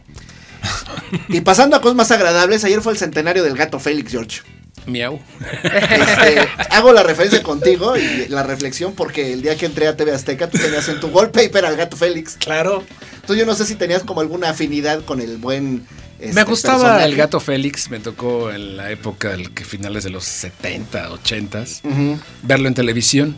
[1.29, 4.41] Y pasando a cosas más agradables, ayer fue el centenario del gato Félix George.
[4.87, 5.21] Miau.
[5.63, 10.13] Este, hago la referencia contigo y la reflexión porque el día que entré a TV
[10.13, 12.37] Azteca tú tenías en tu wallpaper al gato Félix.
[12.37, 12.85] Claro.
[13.15, 15.87] Entonces yo no sé si tenías como alguna afinidad con el buen...
[16.19, 17.05] este, me gustaba personaje.
[17.05, 21.65] el gato Félix, me tocó en la época del que finales de los 70, 80
[21.85, 22.19] Ujú.
[22.43, 23.37] verlo en televisión.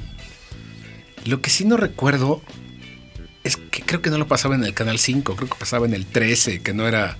[1.25, 2.43] Lo que sí no recuerdo
[3.45, 5.95] es que creo que no lo pasaba en el canal 5, creo que pasaba en
[5.95, 7.17] el 13, que no era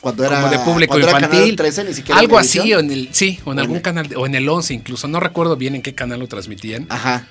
[0.00, 1.28] Cuando era, como de público infantil.
[1.30, 3.78] Canal 13, ni siquiera algo así, o en el, sí, o en O algún en
[3.78, 5.08] el- canal, o en el 11 incluso.
[5.08, 7.26] No recuerdo bien en qué canal lo transmitían, Ajá.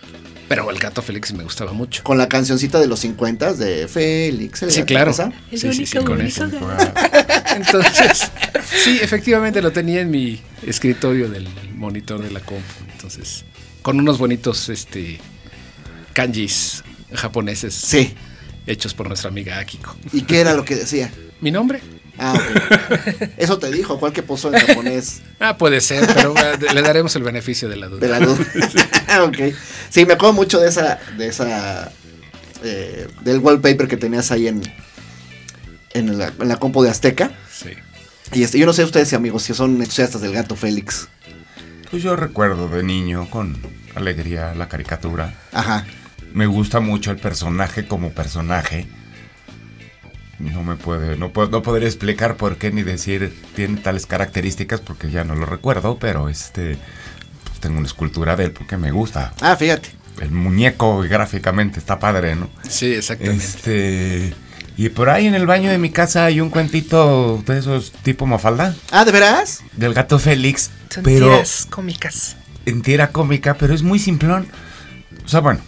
[0.48, 2.04] pero el gato Félix me gustaba mucho.
[2.04, 4.64] Con la cancioncita de los 50 de Félix.
[4.64, 5.12] el Sí, gato, claro.
[5.12, 5.32] ¿esa?
[5.52, 6.46] El Sí, sí, sí, con eso.
[7.56, 8.32] Entonces,
[8.84, 12.64] sí, efectivamente lo tenía en mi escritorio del monitor de la compu.
[12.94, 13.44] Entonces,
[13.82, 15.20] con unos bonitos este
[16.14, 18.14] kanjis japoneses Sí.
[18.72, 19.96] Hechos por nuestra amiga Akiko.
[20.14, 21.12] ¿Y qué era lo que decía?
[21.42, 21.82] ¿Mi nombre?
[22.18, 23.30] Ah, ok.
[23.38, 27.16] Eso te dijo, ¿cuál que puso en japonés Ah, puede ser, pero eh, le daremos
[27.16, 28.00] el beneficio de la duda.
[28.00, 28.46] de la duda?
[29.24, 29.56] ok.
[29.90, 31.92] Sí, me acuerdo mucho de esa, de esa,
[32.64, 34.62] eh, del wallpaper que tenías ahí en,
[35.94, 37.32] en la, en la compu de Azteca.
[37.52, 37.72] Sí.
[38.34, 41.08] Y este, yo no sé ustedes, amigos, si son entusiastas del gato Félix.
[41.90, 43.58] Pues yo recuerdo de niño con
[43.96, 45.34] alegría la caricatura.
[45.52, 45.86] Ajá.
[46.34, 48.88] Me gusta mucho el personaje como personaje.
[50.40, 54.82] No me puede, no puedo, no podría explicar por qué ni decir tiene tales características
[54.82, 56.78] porque ya no lo recuerdo, pero este
[57.44, 59.34] pues tengo una escultura de él porque me gusta.
[59.42, 59.90] Ah, fíjate.
[60.20, 62.50] El muñeco gráficamente está padre, ¿no?
[62.68, 63.44] Sí, exactamente.
[63.44, 64.34] Este
[64.78, 68.26] y por ahí en el baño de mi casa hay un cuentito de esos tipo
[68.26, 69.62] Mafalda Ah, ¿de veras?
[69.74, 72.36] del gato Félix, Son pero tiras cómicas.
[72.66, 74.48] en tira cómica, pero es muy simplón.
[75.24, 75.60] O sea, bueno,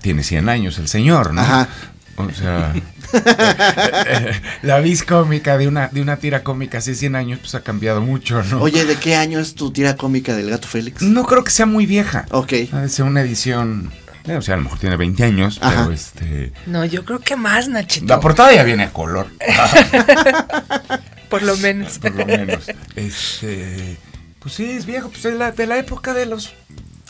[0.00, 1.40] tiene 100 años el señor, ¿no?
[1.40, 1.68] Ajá.
[2.16, 2.74] O sea,
[4.62, 8.00] la vis cómica de una, de una tira cómica hace 100 años, pues ha cambiado
[8.00, 8.60] mucho, ¿no?
[8.60, 11.02] Oye, ¿de qué año es tu tira cómica del gato Félix?
[11.02, 12.26] No creo que sea muy vieja.
[12.30, 12.52] Ok.
[12.72, 13.90] Ha de ser una edición,
[14.26, 15.82] eh, o sea, a lo mejor tiene 20 años, Ajá.
[15.82, 16.52] pero este...
[16.66, 18.06] No, yo creo que más, Nachito.
[18.06, 19.28] La portada ya viene a color,
[21.30, 21.98] Por lo menos.
[22.00, 22.66] por lo menos.
[22.96, 23.96] Este,
[24.40, 26.52] pues sí, es viejo, pues de la, de la época de los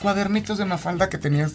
[0.01, 1.53] cuadernitos de Mafalda que tenías.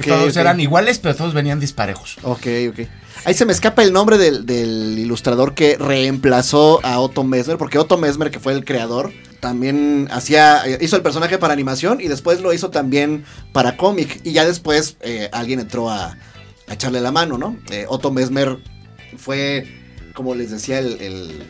[0.00, 2.16] que todos eran iguales, pero todos venían disparejos.
[2.22, 2.80] Ok, ok.
[3.24, 7.78] Ahí se me escapa el nombre del, del ilustrador que reemplazó a Otto Mesmer, porque
[7.78, 12.08] Otto Mesmer, que fue el creador, también hacía, eh, hizo el personaje para animación y
[12.08, 14.20] después lo hizo también para cómic.
[14.24, 16.16] Y ya después eh, alguien entró a,
[16.68, 17.56] a echarle la mano, ¿no?
[17.70, 18.58] Eh, Otto Mesmer
[19.16, 19.66] fue,
[20.14, 21.42] como les decía, el, el-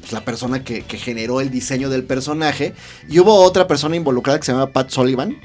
[0.00, 2.74] pues, la persona que, que generó el diseño del personaje.
[3.08, 5.36] Y hubo otra persona involucrada que se llama Pat Sullivan,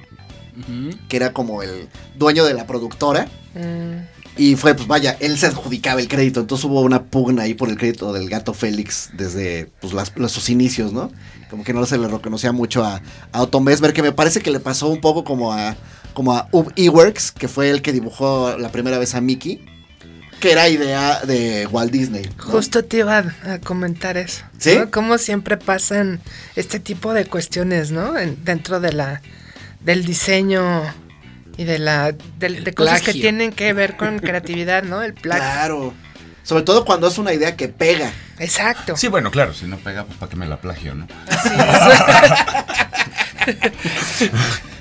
[1.07, 3.27] Que era como el dueño de la productora.
[3.55, 6.39] Mm, Y fue, pues vaya, él se adjudicaba el crédito.
[6.39, 10.31] Entonces hubo una pugna ahí por el crédito del gato Félix desde pues, las- los-
[10.31, 11.11] sus inicios, ¿no?
[11.49, 13.01] Como que no se le reconocía mucho a,
[13.33, 15.75] a Otto Mesmer, que me parece que le pasó un poco como a,
[16.13, 19.65] como a Ub Iwerks, que fue el que dibujó la primera vez a Mickey,
[20.39, 22.29] que era idea de Walt Disney.
[22.37, 22.43] ¿no?
[22.45, 24.43] Justo te iba a comentar eso.
[24.57, 24.75] ¿Sí?
[24.77, 24.89] ¿no?
[24.91, 26.21] Cómo siempre pasan
[26.55, 28.17] este tipo de cuestiones, ¿no?
[28.17, 29.21] En- dentro de la
[29.89, 30.83] del diseño
[31.57, 35.01] y de la de, cosas que tienen que ver con creatividad, ¿no?
[35.01, 35.41] El plagio.
[35.41, 35.93] Claro.
[36.43, 38.11] Sobre todo cuando es una idea que pega.
[38.37, 38.95] Exacto.
[38.95, 41.07] Sí, bueno, claro, si no pega, pues para que me la plagio, ¿no?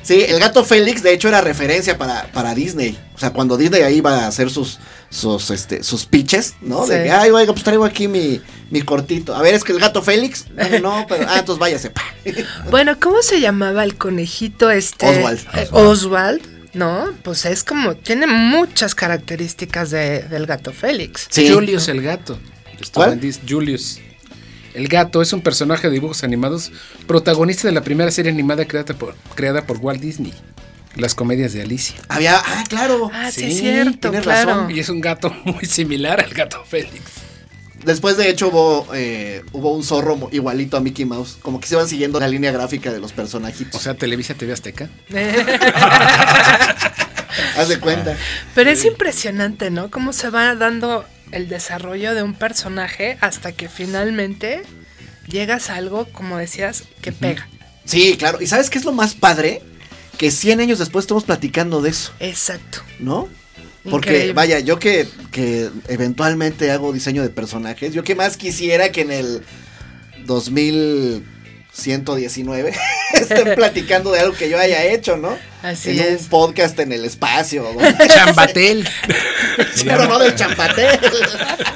[0.03, 2.99] Sí, el gato Félix, de hecho, era referencia para, para Disney.
[3.15, 4.79] O sea, cuando Disney ahí iba a hacer sus,
[5.11, 6.87] sus, este, sus pitches, ¿no?
[6.87, 8.41] De que, ay, oiga, pues traigo aquí mi,
[8.71, 9.35] mi cortito.
[9.35, 10.47] A ver, es que el gato Félix.
[10.51, 11.91] No, no, pero, ah, entonces váyase.
[11.91, 12.03] pa.
[12.71, 15.07] Bueno, ¿cómo se llamaba el conejito este?
[15.09, 15.41] Oswald.
[15.55, 16.43] Eh, Oswald,
[16.75, 17.07] ¿no?
[17.23, 21.27] Pues es como, tiene muchas características de- del gato Félix.
[21.31, 21.51] Sí.
[21.51, 22.39] Julius el gato.
[22.93, 23.21] ¿Cuál?
[23.49, 24.01] Julius.
[24.75, 26.71] El gato es un personaje de dibujos animados,
[27.07, 30.33] protagonista de la primera serie animada creada por, creada por Walt Disney.
[30.97, 31.97] Las comedias de Alicia.
[32.09, 33.11] Había, ah, claro.
[33.13, 34.51] Ah, sí, Sí, es cierto, tienes claro.
[34.51, 34.71] razón.
[34.71, 37.03] Y es un gato muy similar al gato Félix.
[37.85, 41.39] Después, de hecho, hubo, eh, hubo un zorro igualito a Mickey Mouse.
[41.41, 43.81] Como que se iban siguiendo la línea gráfica de los personajitos.
[43.81, 44.89] O sea, Televisa TV Azteca.
[47.57, 48.17] Haz de cuenta.
[48.55, 49.91] Pero es impresionante, ¿no?
[49.91, 54.63] Cómo se va dando el desarrollo de un personaje hasta que finalmente
[55.29, 57.47] llegas a algo, como decías, que pega.
[57.85, 58.41] Sí, claro.
[58.41, 59.63] ¿Y sabes qué es lo más padre?
[60.19, 62.81] Que 100 años después estamos platicando de eso, Exacto.
[62.99, 63.29] ¿no?
[63.89, 64.33] Porque, Increíble.
[64.35, 69.13] vaya, yo que, que eventualmente hago diseño de personajes, yo que más quisiera que en
[69.13, 69.43] el
[70.27, 72.75] 2119
[73.15, 75.39] estén platicando de algo que yo haya hecho, ¿no?
[75.63, 76.23] Así en es.
[76.23, 77.65] un podcast en el espacio.
[78.09, 78.89] Chambatel.
[79.85, 80.99] Pero no del champatel.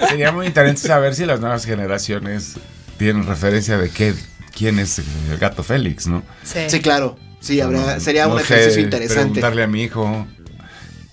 [0.08, 2.54] Sería muy interesante saber si las nuevas generaciones
[2.98, 4.14] tienen referencia de qué,
[4.56, 6.22] quién es el gato Félix, ¿no?
[6.44, 6.60] Sí.
[6.68, 7.16] Sí, claro.
[7.42, 9.22] Sí, No, habrá- no sería un sé, ejercicio interesante.
[9.22, 10.26] Preguntarle a mi hijo,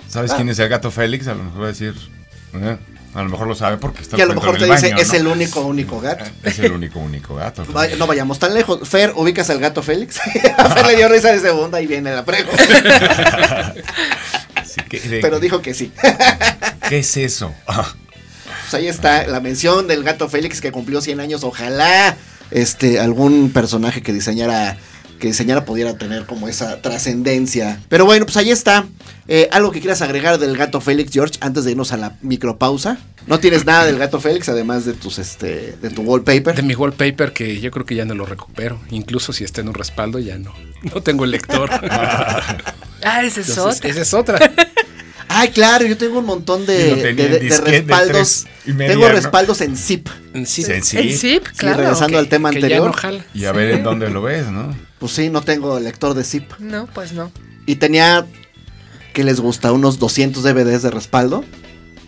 [0.07, 0.35] ¿sabes Ah.
[0.37, 1.27] quién es el gato Félix?
[1.27, 1.93] A lo mejor va a decir,
[2.53, 2.77] "Eh,
[3.15, 5.07] a lo mejor lo sabe porque está Y a lo mejor te dice, baño, es
[5.09, 5.15] ¿no?
[5.15, 6.25] el único, único gato.
[6.43, 7.65] Es el único, único gato.
[7.73, 8.87] Vaya- no vayamos tan lejos.
[8.87, 10.19] Fer, ¿ubicas al gato Félix?
[10.57, 13.73] a Fer le dio risa de segunda y viene la pregunta.
[15.21, 15.91] Pero dijo que sí.
[16.87, 17.53] ¿Qué es eso?
[17.65, 21.43] Pues ahí está la mención del gato Félix que cumplió 100 años.
[21.43, 22.15] Ojalá
[22.51, 24.77] este algún personaje que diseñara
[25.19, 27.79] que diseñara pudiera tener como esa trascendencia.
[27.89, 28.86] Pero bueno, pues ahí está.
[29.27, 32.97] Eh, algo que quieras agregar del gato Félix, George, antes de irnos a la micropausa.
[33.27, 36.55] No tienes nada del gato Félix, además de tus este de tu wallpaper.
[36.55, 38.79] De mi wallpaper que yo creo que ya no lo recupero.
[38.89, 40.53] Incluso si está en un respaldo ya no.
[40.82, 41.69] No tengo el lector.
[43.01, 43.89] Ah, ese es Entonces, otro.
[43.89, 44.39] esa es otra.
[45.31, 48.45] Ay, claro, yo tengo un montón de, en respaldos.
[48.65, 49.13] media, tengo ¿no?
[49.13, 50.09] respaldos en zip.
[50.33, 51.13] Sí, Sí, sí.
[51.13, 51.77] zip, Sí, claro.
[51.77, 52.95] regresando que- al tema anterior.
[53.03, 53.19] no.
[53.35, 54.75] Y a ver en dónde lo ves, ¿no?
[54.97, 56.51] Pues sí, no tengo lector de zip.
[56.59, 57.31] No, pues no.
[57.67, 58.25] Y tenía,
[59.13, 59.71] ¿qué les gusta?
[59.71, 61.45] Unos 200 DVDs de respaldo.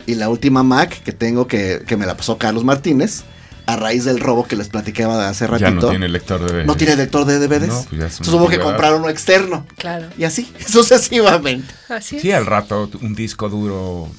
[0.08, 3.22] Y la última Mac que tengo que, que me la pasó Carlos Martínez.
[3.66, 5.70] A raíz del robo que les platicaba hace ratito.
[5.70, 7.68] Ya no tiene lector de No tiene lector de DVDs.
[7.68, 9.66] No, pues Entonces hubo que comprar uno externo.
[9.78, 10.08] Claro.
[10.18, 11.74] Y así, sucesivamente.
[11.90, 12.22] Así es.
[12.22, 14.10] Sí, al rato un disco duro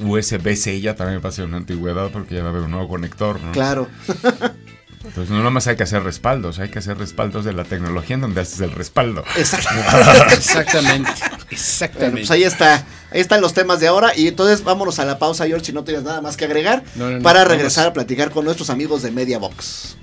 [0.00, 2.88] USB-C ya también va a ser una antigüedad porque ya va a haber un nuevo
[2.88, 3.52] conector, ¿no?
[3.52, 3.88] Claro.
[5.04, 8.22] Entonces no nomás hay que hacer respaldos, hay que hacer respaldos de la tecnología en
[8.22, 9.22] donde haces el respaldo.
[9.36, 9.90] Exactamente.
[11.20, 12.20] Bueno, Exactamente.
[12.20, 12.84] pues ahí está.
[13.12, 14.16] Ahí están los temas de ahora.
[14.16, 16.82] Y entonces vámonos a la pausa, George, si no tienes nada más que agregar.
[16.96, 17.54] No, no, no, para vamos.
[17.56, 19.96] regresar a platicar con nuestros amigos de Mediabox.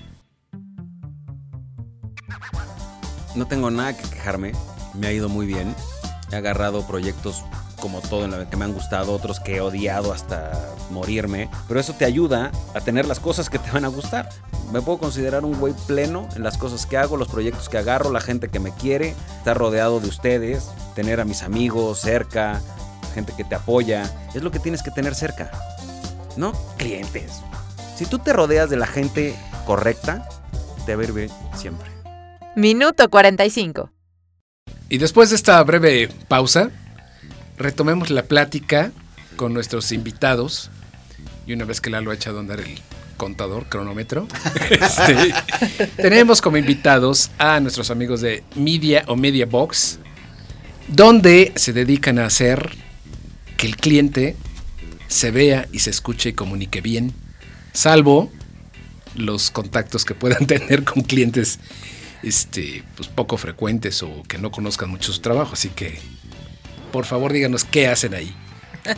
[3.35, 4.51] No tengo nada que quejarme,
[4.93, 5.73] me ha ido muy bien.
[6.31, 7.43] He agarrado proyectos
[7.81, 10.51] como todo en la que me han gustado, otros que he odiado hasta
[10.89, 11.49] morirme.
[11.67, 14.29] Pero eso te ayuda a tener las cosas que te van a gustar.
[14.71, 18.11] Me puedo considerar un güey pleno en las cosas que hago, los proyectos que agarro,
[18.11, 22.61] la gente que me quiere, estar rodeado de ustedes, tener a mis amigos cerca,
[23.13, 24.09] gente que te apoya.
[24.33, 25.51] Es lo que tienes que tener cerca.
[26.37, 27.41] No clientes.
[27.97, 30.29] Si tú te rodeas de la gente correcta,
[30.85, 31.89] te va a ir bien siempre.
[32.55, 33.91] Minuto 45.
[34.89, 36.69] Y después de esta breve pausa,
[37.57, 38.91] retomemos la plática
[39.35, 40.69] con nuestros invitados.
[41.47, 42.79] Y una vez que Lalo ha echado a andar el
[43.17, 44.27] contador, cronómetro,
[44.69, 45.33] este,
[45.97, 49.99] tenemos como invitados a nuestros amigos de Media o Media Box,
[50.87, 52.75] donde se dedican a hacer
[53.57, 54.35] que el cliente
[55.07, 57.13] se vea y se escuche y comunique bien,
[57.73, 58.31] salvo
[59.15, 61.59] los contactos que puedan tener con clientes
[62.23, 65.53] este, pues poco frecuentes o que no conozcan mucho su trabajo.
[65.53, 65.99] Así que,
[66.91, 68.35] por favor, díganos qué hacen ahí.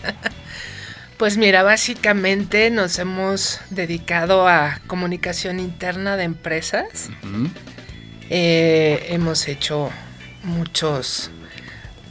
[1.18, 7.10] Pues mira, básicamente nos hemos dedicado a comunicación interna de empresas.
[8.30, 9.90] Eh, hemos hecho
[10.44, 11.30] muchos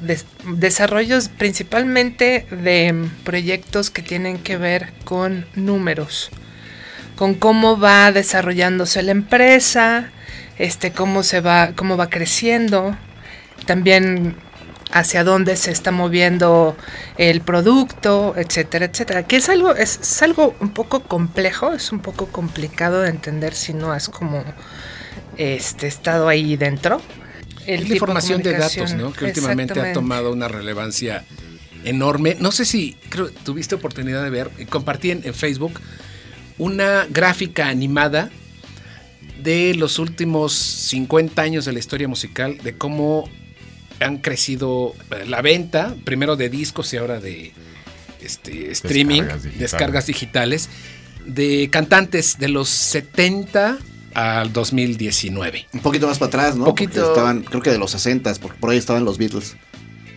[0.00, 6.30] des- desarrollos principalmente de proyectos que tienen que ver con números,
[7.16, 10.10] con cómo va desarrollándose la empresa,
[10.58, 12.96] este, cómo se va, cómo va creciendo,
[13.66, 14.36] también
[14.92, 16.76] hacia dónde se está moviendo
[17.16, 19.26] el producto, etcétera, etcétera.
[19.26, 23.54] Que es algo, es, es algo un poco complejo, es un poco complicado de entender
[23.54, 24.44] si no has como
[25.36, 27.00] este estado ahí dentro.
[27.66, 28.92] El Es la información de datos.
[28.94, 29.12] ¿no?
[29.12, 31.24] Que últimamente ha tomado una relevancia
[31.84, 32.36] enorme.
[32.38, 35.80] No sé si creo, tuviste oportunidad de ver, eh, compartí en, en Facebook
[36.58, 38.30] una gráfica animada
[39.42, 43.28] de los últimos 50 años de la historia musical, de cómo
[44.04, 47.52] han crecido eh, la venta, primero de discos y ahora de
[48.20, 49.58] este, streaming, Descargas digitales.
[49.60, 50.68] descargas digitales,
[51.26, 53.78] de cantantes de los 70
[54.14, 55.66] al 2019.
[55.72, 56.64] Un poquito más para atrás, ¿no?
[56.64, 59.56] Poquito- Porque estaban, creo que de los 60, porque por ahí estaban los Beatles.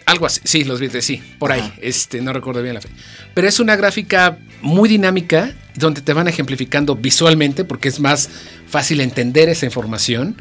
[0.05, 2.89] Algo así, sí, los Beatles, sí, por ahí, este, no recuerdo bien la fe.
[3.33, 8.29] Pero es una gráfica muy dinámica, donde te van ejemplificando visualmente, porque es más
[8.67, 10.39] fácil entender esa información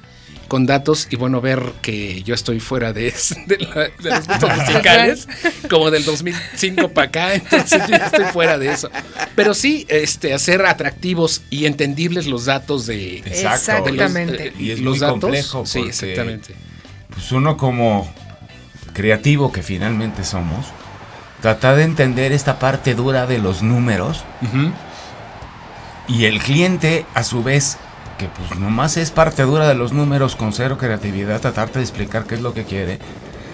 [0.49, 3.13] con datos y bueno, ver que yo estoy fuera de,
[3.47, 3.81] de, la-
[4.11, 5.29] de los gustos musicales,
[5.71, 8.91] como del 2005 para acá, entonces yo estoy fuera de eso.
[9.35, 13.85] Pero sí, este, hacer atractivos y entendibles los datos de, Exacto.
[13.85, 14.47] de los, Exactamente.
[14.49, 15.21] eh, Y es los muy datos.
[15.21, 16.55] complejo sí, exactamente.
[17.11, 18.13] pues uno como
[18.93, 20.67] creativo que finalmente somos,
[21.43, 24.25] trata de entender esta parte dura de los números
[26.07, 27.79] y el cliente a su vez
[28.25, 32.25] que pues nomás es parte dura de los números con cero creatividad, tratarte de explicar
[32.25, 32.99] qué es lo que quiere.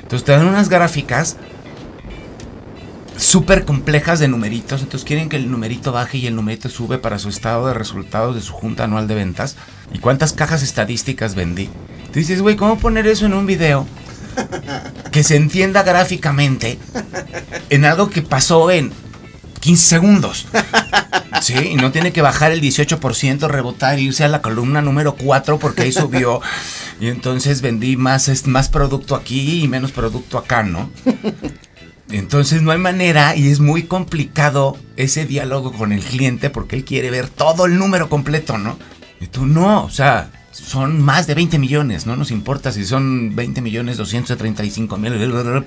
[0.02, 1.36] Entonces te dan unas gráficas
[3.16, 7.18] súper complejas de numeritos, entonces quieren que el numerito baje y el numerito sube para
[7.18, 9.56] su estado de resultados de su junta anual de ventas
[9.92, 11.68] y cuántas cajas estadísticas vendí.
[12.12, 13.88] Tú dices, güey, ¿cómo poner eso en un video?
[15.10, 16.78] Que se entienda gráficamente
[17.70, 18.92] en algo que pasó en
[19.60, 20.46] 15 segundos.
[21.40, 25.58] Sí, y no tiene que bajar el 18%, rebotar irse a la columna número 4
[25.58, 26.40] porque ahí subió.
[27.00, 30.90] Y entonces vendí más, más producto aquí y menos producto acá, ¿no?
[32.10, 36.84] Entonces no hay manera y es muy complicado ese diálogo con el cliente porque él
[36.84, 38.78] quiere ver todo el número completo, ¿no?
[39.20, 40.30] Y tú no, o sea,
[40.66, 45.12] son más de 20 millones, no nos importa si son 20 millones 235 mil,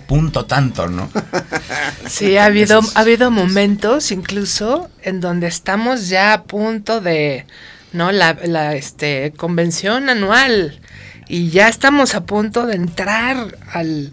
[0.07, 1.09] punto tanto, ¿no?
[2.07, 7.45] Sí, ha habido, ha habido momentos incluso en donde estamos ya a punto de,
[7.91, 8.11] ¿no?
[8.11, 10.79] La, la este, convención anual
[11.27, 14.11] y ya estamos a punto de entrar al,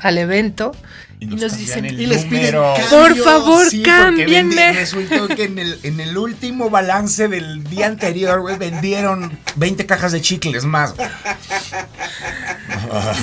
[0.00, 0.72] al evento
[1.22, 2.56] y, nos, dicen, el y les piden
[2.90, 4.72] por favor, Sí, cámbienme.
[4.72, 10.10] resultó que en el, en el último balance del día anterior, güey, vendieron 20 cajas
[10.10, 10.94] de chicles más.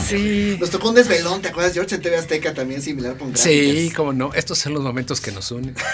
[0.07, 0.57] Sí.
[0.59, 1.93] Nos tocó un desvelón, ¿te acuerdas, George?
[1.95, 3.41] En TV Azteca también similar con gráficas.
[3.43, 5.75] Sí, como no, estos son los momentos que nos unen.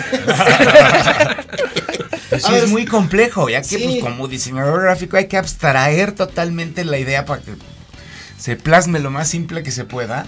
[2.29, 3.83] Pues sí, A ver, es muy complejo, ya que sí.
[3.85, 7.51] pues como diseñador gráfico hay que abstraer totalmente la idea para que
[8.37, 10.25] se plasme lo más simple que se pueda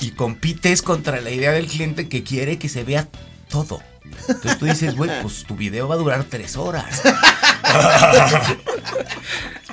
[0.00, 3.08] y compites contra la idea del cliente que quiere que se vea
[3.48, 3.80] todo.
[4.28, 7.02] Entonces tú dices, güey, pues tu video va a durar tres horas.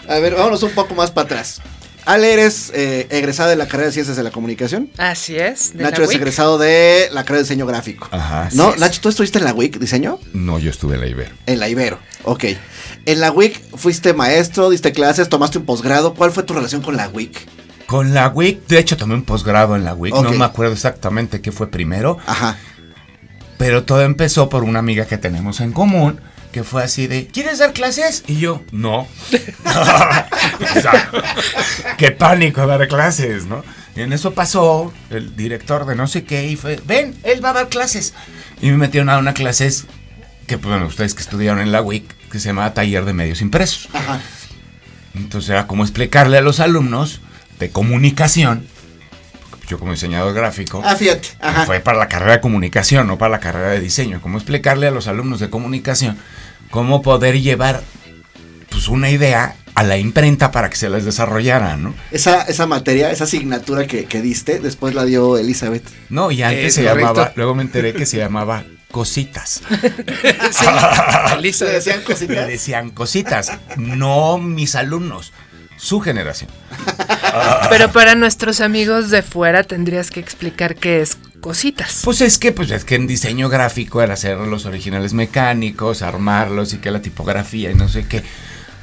[0.07, 1.61] A ver, vámonos un poco más para atrás.
[2.05, 4.89] Ale, eres eh, egresado de la carrera de Ciencias de la Comunicación.
[4.97, 5.71] Así es.
[5.77, 6.17] de Nacho la es WIC.
[6.19, 8.09] egresado de la carrera de Diseño Gráfico.
[8.11, 8.73] Ajá, así ¿No?
[8.73, 8.79] es.
[8.79, 10.19] Nacho, ¿tú estuviste en la WIC, diseño?
[10.33, 11.33] No, yo estuve en la Ibero.
[11.45, 12.43] En la Ibero, ok.
[13.05, 16.13] En la WIC fuiste maestro, diste clases, tomaste un posgrado.
[16.13, 17.47] ¿Cuál fue tu relación con la WIC?
[17.85, 21.41] Con la WIC, de hecho tomé un posgrado en la WIC, no me acuerdo exactamente
[21.41, 22.57] qué fue primero, Ajá.
[23.57, 26.19] pero todo empezó por una amiga que tenemos en común,
[26.51, 28.23] que fue así de, ¿quieres dar clases?
[28.27, 29.07] Y yo, no.
[30.61, 31.09] O sea,
[31.97, 33.63] qué pánico dar clases, ¿no?
[33.95, 37.49] Y en eso pasó el director de no sé qué y fue, ven, él va
[37.49, 38.13] a dar clases.
[38.61, 39.85] Y me metieron a una clases
[40.47, 43.41] que, pues, bueno, ustedes que estudiaron en la WIC, que se llamaba Taller de Medios
[43.41, 43.89] Impresos.
[43.93, 44.19] Ajá.
[45.15, 47.21] Entonces era como explicarle a los alumnos
[47.63, 48.67] de comunicación,
[49.67, 51.29] yo como diseñador gráfico, Ah, fíjate.
[51.39, 51.65] Ajá.
[51.65, 54.91] fue para la carrera de comunicación, no para la carrera de diseño, como explicarle a
[54.91, 56.17] los alumnos de comunicación
[56.69, 57.81] cómo poder llevar
[58.69, 61.95] pues una idea a la imprenta para que se les desarrollara, ¿no?
[62.11, 65.83] Esa, esa materia, esa asignatura que, que diste, después la dio Elizabeth.
[66.09, 67.13] No, y antes Es se correcto.
[67.13, 69.61] llamaba, luego me enteré que se llamaba cositas.
[70.51, 70.65] sí,
[71.37, 71.65] Elisa.
[71.65, 72.47] Le decían Le cositas.
[72.47, 75.33] decían cositas, no mis alumnos,
[75.83, 76.49] su generación.
[77.69, 82.01] Pero para nuestros amigos de fuera tendrías que explicar qué es cositas.
[82.05, 86.73] Pues es que, pues es que en diseño gráfico era hacer los originales mecánicos, armarlos
[86.73, 88.23] y que la tipografía y no sé qué.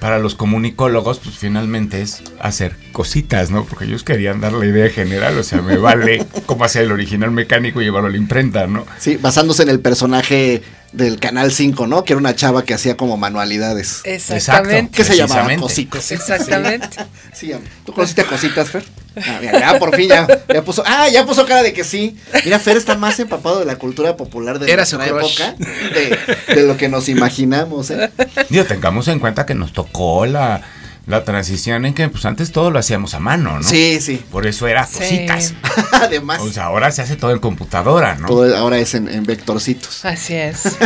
[0.00, 3.64] Para los comunicólogos, pues finalmente es hacer cositas, ¿no?
[3.64, 7.30] Porque ellos querían dar la idea general, o sea, me vale cómo hacer el original
[7.30, 8.86] mecánico y llevarlo a la imprenta, ¿no?
[8.98, 10.62] Sí, basándose en el personaje
[10.92, 12.04] del Canal 5, ¿no?
[12.04, 14.00] Que era una chava que hacía como manualidades.
[14.04, 14.96] Exactamente.
[14.96, 15.54] ¿Qué se llamaba?
[15.56, 16.10] Cositas.
[16.10, 16.96] Exactamente.
[17.32, 17.52] Sí.
[17.84, 18.84] ¿Tú conociste a Cositas, Fer?
[19.16, 20.82] Ah, mira, ya, por fin ya, ya puso.
[20.86, 22.16] Ah, ya puso cara de que sí.
[22.44, 26.54] Mira, Fer está más empapado de la cultura popular de Era su nuestra época de,
[26.54, 28.10] de lo que nos imaginamos, ¿eh?
[28.48, 30.62] Digo, tengamos en cuenta que nos tocó la,
[31.06, 33.62] la transición en que pues antes todo lo hacíamos a mano, ¿no?
[33.62, 34.22] Sí, sí.
[34.30, 34.98] Por eso era Sí.
[34.98, 35.54] cositas.
[35.92, 38.28] Además, O sea, ahora se hace todo en computadora, ¿no?
[38.28, 40.04] todo ahora es en, en vectorcitos.
[40.04, 40.66] Así es.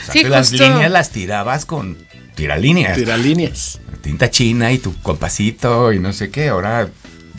[0.00, 0.64] O sea, Sí, que las justo.
[0.66, 1.98] líneas las tirabas con
[2.34, 2.96] tiralíneas.
[2.96, 3.80] Tiralíneas.
[4.02, 6.48] tinta china y tu compasito y no sé qué.
[6.48, 6.88] Ahora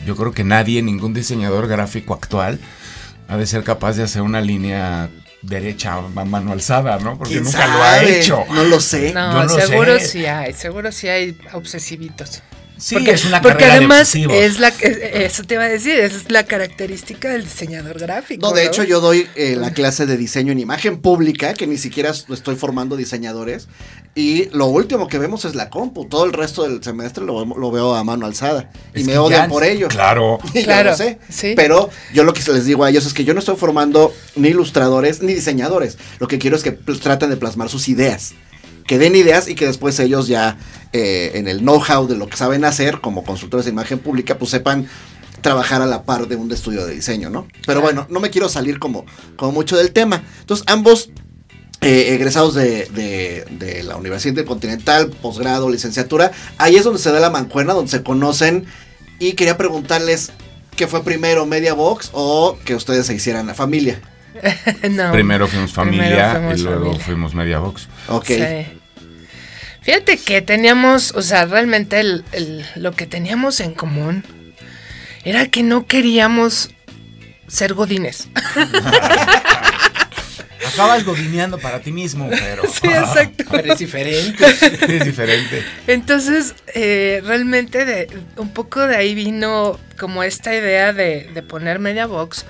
[0.06, 2.58] yo creo que nadie, ningún diseñador gráfico actual
[3.28, 5.08] ha de ser capaz de hacer una línea
[5.42, 7.18] derecha a mano alzada, ¿no?
[7.18, 8.44] Porque ¿Quién nunca lo ha hecho.
[8.52, 9.12] No lo sé.
[9.12, 10.06] No, Yo no seguro sé.
[10.06, 12.42] sí hay, seguro sí hay obsesivitos.
[12.82, 14.98] Sí, porque, es una porque de además es la es-
[15.32, 18.46] eso te iba a decir, es la característica del diseñador gráfico.
[18.46, 21.78] No, de hecho yo doy eh, la clase de diseño en imagen pública, que ni
[21.78, 23.68] siquiera estoy formando diseñadores.
[24.14, 26.06] Y lo último que vemos es la compu.
[26.06, 28.70] Todo el resto del semestre lo, lo veo a mano alzada.
[28.94, 29.88] Y me odian ya- por ello.
[29.88, 30.38] Claro.
[30.52, 31.18] Y ya Claro, lo sé.
[31.30, 31.54] sí.
[31.56, 34.48] Pero yo lo que les digo a ellos es que yo no estoy formando ni
[34.48, 35.96] ilustradores ni diseñadores.
[36.18, 38.34] Lo que quiero es que traten de plasmar sus ideas.
[38.92, 40.58] Que den ideas y que después ellos ya
[40.92, 44.50] eh, en el know-how de lo que saben hacer como consultores de imagen pública, pues
[44.50, 44.86] sepan
[45.40, 47.48] trabajar a la par de un estudio de diseño, ¿no?
[47.66, 50.22] Pero bueno, no me quiero salir como, como mucho del tema.
[50.40, 51.08] Entonces, ambos
[51.80, 57.18] eh, egresados de, de- de la Universidad Intercontinental, posgrado, licenciatura, ahí es donde se da
[57.18, 58.66] la mancuerna, donde se conocen.
[59.18, 60.32] Y quería preguntarles
[60.76, 64.02] qué fue primero, Media Box o que ustedes se hicieran la familia.
[64.90, 65.12] No.
[65.12, 67.04] Primero fuimos familia Primero fuimos y luego familia.
[67.04, 67.88] fuimos media box.
[68.08, 68.26] Ok.
[68.26, 68.81] Sí.
[69.82, 74.24] Fíjate que teníamos, o sea, realmente el- el- lo que teníamos en común
[75.24, 76.70] era que no queríamos
[77.48, 78.28] ser godines.
[80.72, 83.44] Acabas godineando para ti mismo, pero Sí, exacto.
[83.50, 84.44] Pero es diferente.
[84.46, 85.62] es diferente.
[85.86, 91.78] Entonces, eh, realmente de, un poco de ahí vino como esta idea de, de poner
[91.78, 92.46] media box,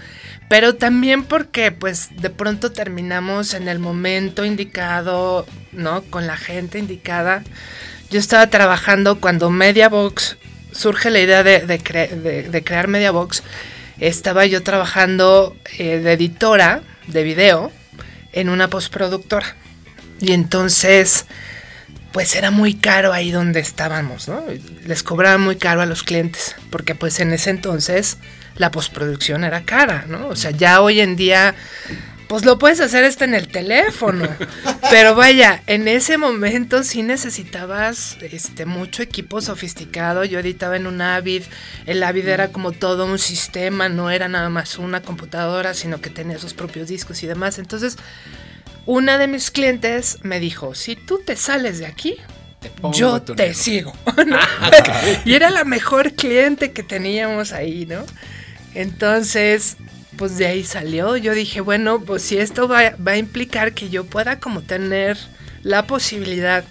[0.53, 6.03] pero también porque pues de pronto terminamos en el momento indicado, ¿no?
[6.03, 7.43] Con la gente indicada.
[8.11, 10.37] Yo estaba trabajando cuando Media Box
[10.71, 12.11] surge la idea de, de cre-
[12.51, 13.43] de- crear Media Box.
[13.99, 17.73] Estaba yo trabajando eh, de editora de video
[18.35, 19.57] en una postproductora.
[20.21, 21.25] Y entonces
[22.13, 24.45] pues era muy caro ahí donde estábamos, ¿no?
[24.85, 28.19] Les cobraban muy caro a los clientes, porque pues en ese entonces
[28.57, 30.29] la postproducción era cara, ¿no?
[30.29, 31.55] O sea, ya hoy en día,
[32.29, 34.29] pues lo puedes hacer hasta en el teléfono,
[34.91, 41.01] pero vaya, en ese momento sí necesitabas este, mucho equipo sofisticado, yo editaba en un
[41.03, 41.43] Avid,
[41.87, 46.11] el Avid era como todo un sistema, no era nada más una computadora, sino que
[46.11, 47.97] tenía sus propios discos y demás, entonces
[48.87, 52.17] una de mis clientes me dijo, si tú te sales de aquí,
[52.61, 53.55] Te yo te negro".
[53.55, 53.93] sigo.
[54.27, 54.39] ¿no?
[55.25, 58.05] y era la mejor cliente que teníamos ahí, ¿no?
[58.75, 59.77] Entonces,
[60.17, 61.17] pues de ahí salió.
[61.17, 65.17] Yo dije, bueno, pues si esto va, va a implicar que yo pueda como tener
[65.63, 66.65] la posibilidad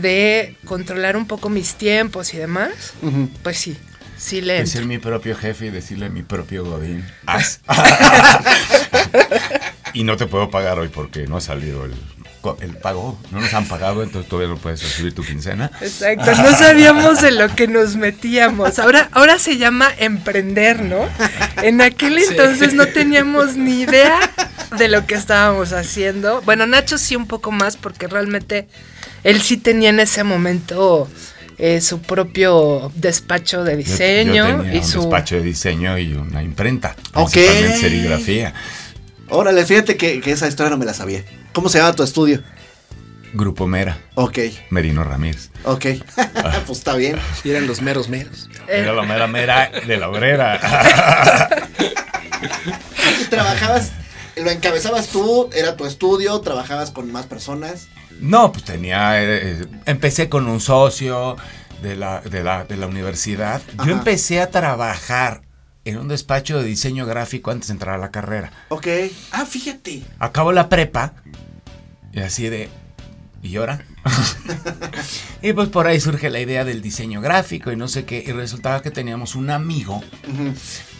[0.00, 2.94] de controlar un poco mis tiempos y demás,
[3.42, 3.76] pues sí,
[4.16, 4.72] sí le entro.
[4.72, 7.60] ser mi propio jefe y decirle a mi propio Godín, haz.
[9.92, 11.92] y no te puedo pagar hoy porque no ha salido el,
[12.60, 13.18] el pago.
[13.30, 15.70] No nos han pagado, entonces todavía no puedes recibir tu quincena.
[15.80, 18.78] Exacto, no sabíamos de lo que nos metíamos.
[18.78, 21.08] Ahora, ahora se llama emprender, ¿no?
[21.62, 24.18] En aquel entonces no teníamos ni idea
[24.78, 26.42] de lo que estábamos haciendo.
[26.42, 28.68] Bueno, Nacho sí un poco más porque realmente
[29.24, 31.08] él sí tenía en ese momento
[31.58, 35.98] eh, su propio despacho de Yo- diseño yo tenía y un su despacho de diseño
[35.98, 36.96] y una imprenta.
[37.14, 37.30] Ok.
[37.32, 38.54] Principalmente serigrafía.
[39.28, 41.22] Órale, fíjate que, que esa historia no me la sabía.
[41.52, 42.42] ¿Cómo se llama tu estudio?
[43.34, 44.38] Grupo Mera, Ok,
[44.70, 45.50] Merino Ramírez.
[45.64, 45.86] ok.
[46.66, 47.16] pues está bien.
[47.44, 48.48] Y eran los meros meros.
[48.68, 50.60] eh, Era la mera mera de la obrera.
[53.20, 53.92] ¿Y trabajabas,
[54.36, 55.48] lo encabezabas tú?
[55.54, 56.38] ¿Era tu estudio?
[56.40, 57.88] ¿Trabajabas con más personas?
[58.20, 59.22] No, pues tenía.
[59.22, 61.36] eh, empecé con un socio
[61.82, 63.62] de la, de la, de la universidad.
[63.78, 63.86] Ajá.
[63.88, 65.40] Yo empecé a trabajar
[65.84, 68.52] en un despacho de diseño gráfico antes de entrar a la carrera.
[68.68, 68.86] Ok.
[69.32, 70.02] Ah, fíjate.
[70.18, 71.14] Acabo la prepa
[72.12, 72.68] y así de.
[73.42, 73.84] ¿Y ahora?
[75.42, 78.22] y pues por ahí surge la idea del diseño gráfico y no sé qué.
[78.24, 80.00] Y resultaba que teníamos un amigo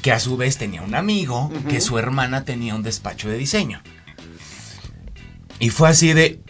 [0.02, 3.80] que a su vez tenía un amigo que su hermana tenía un despacho de diseño.
[5.60, 6.40] Y fue así de,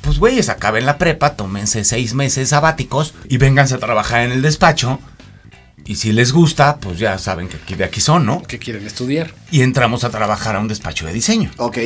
[0.00, 4.40] pues güeyes, acaben la prepa, tómense seis meses sabáticos y vénganse a trabajar en el
[4.40, 4.98] despacho.
[5.84, 8.42] Y si les gusta, pues ya saben que aquí de aquí son, ¿no?
[8.42, 9.34] que quieren estudiar.
[9.50, 11.50] Y entramos a trabajar a un despacho de diseño.
[11.58, 11.78] Ok.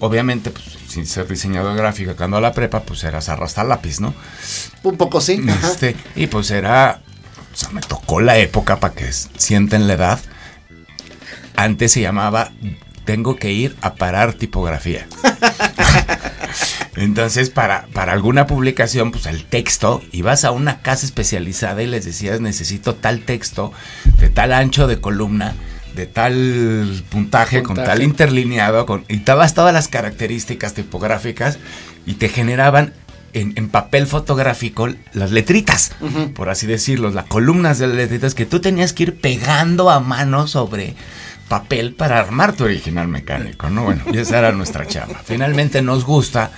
[0.00, 4.14] Obviamente, pues sin ser diseñador gráfico, cuando a la prepa, pues eras arrastrar lápiz, ¿no?
[4.82, 5.42] Un poco sí.
[5.48, 5.68] Ajá.
[5.68, 7.00] Este, y pues era.
[7.52, 10.20] O sea, me tocó la época para que sienten la edad.
[11.56, 12.52] Antes se llamaba
[13.04, 15.06] Tengo que ir a parar tipografía.
[16.96, 22.06] Entonces, para, para alguna publicación, pues el texto, ibas a una casa especializada y les
[22.06, 23.72] decías, necesito tal texto,
[24.18, 25.54] de tal ancho de columna,
[25.96, 31.58] de tal puntaje, con tal interlineado, con, y dabas todas las características tipográficas
[32.04, 32.92] y te generaban
[33.32, 35.92] en, en papel fotográfico las letritas,
[36.34, 39.98] por así decirlo, las columnas de las letritas que tú tenías que ir pegando a
[40.00, 40.94] mano sobre
[41.48, 43.84] papel para armar tu original mecánico, ¿no?
[43.84, 45.20] Bueno, y esa era nuestra chamba.
[45.24, 46.50] Finalmente nos gusta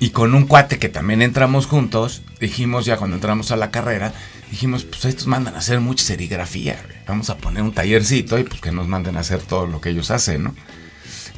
[0.00, 4.12] y con un cuate que también entramos juntos, dijimos ya cuando entramos a la carrera,
[4.50, 6.96] dijimos, pues estos mandan a hacer mucha serigrafía, güey.
[7.06, 9.90] vamos a poner un tallercito y pues que nos manden a hacer todo lo que
[9.90, 10.54] ellos hacen, ¿no?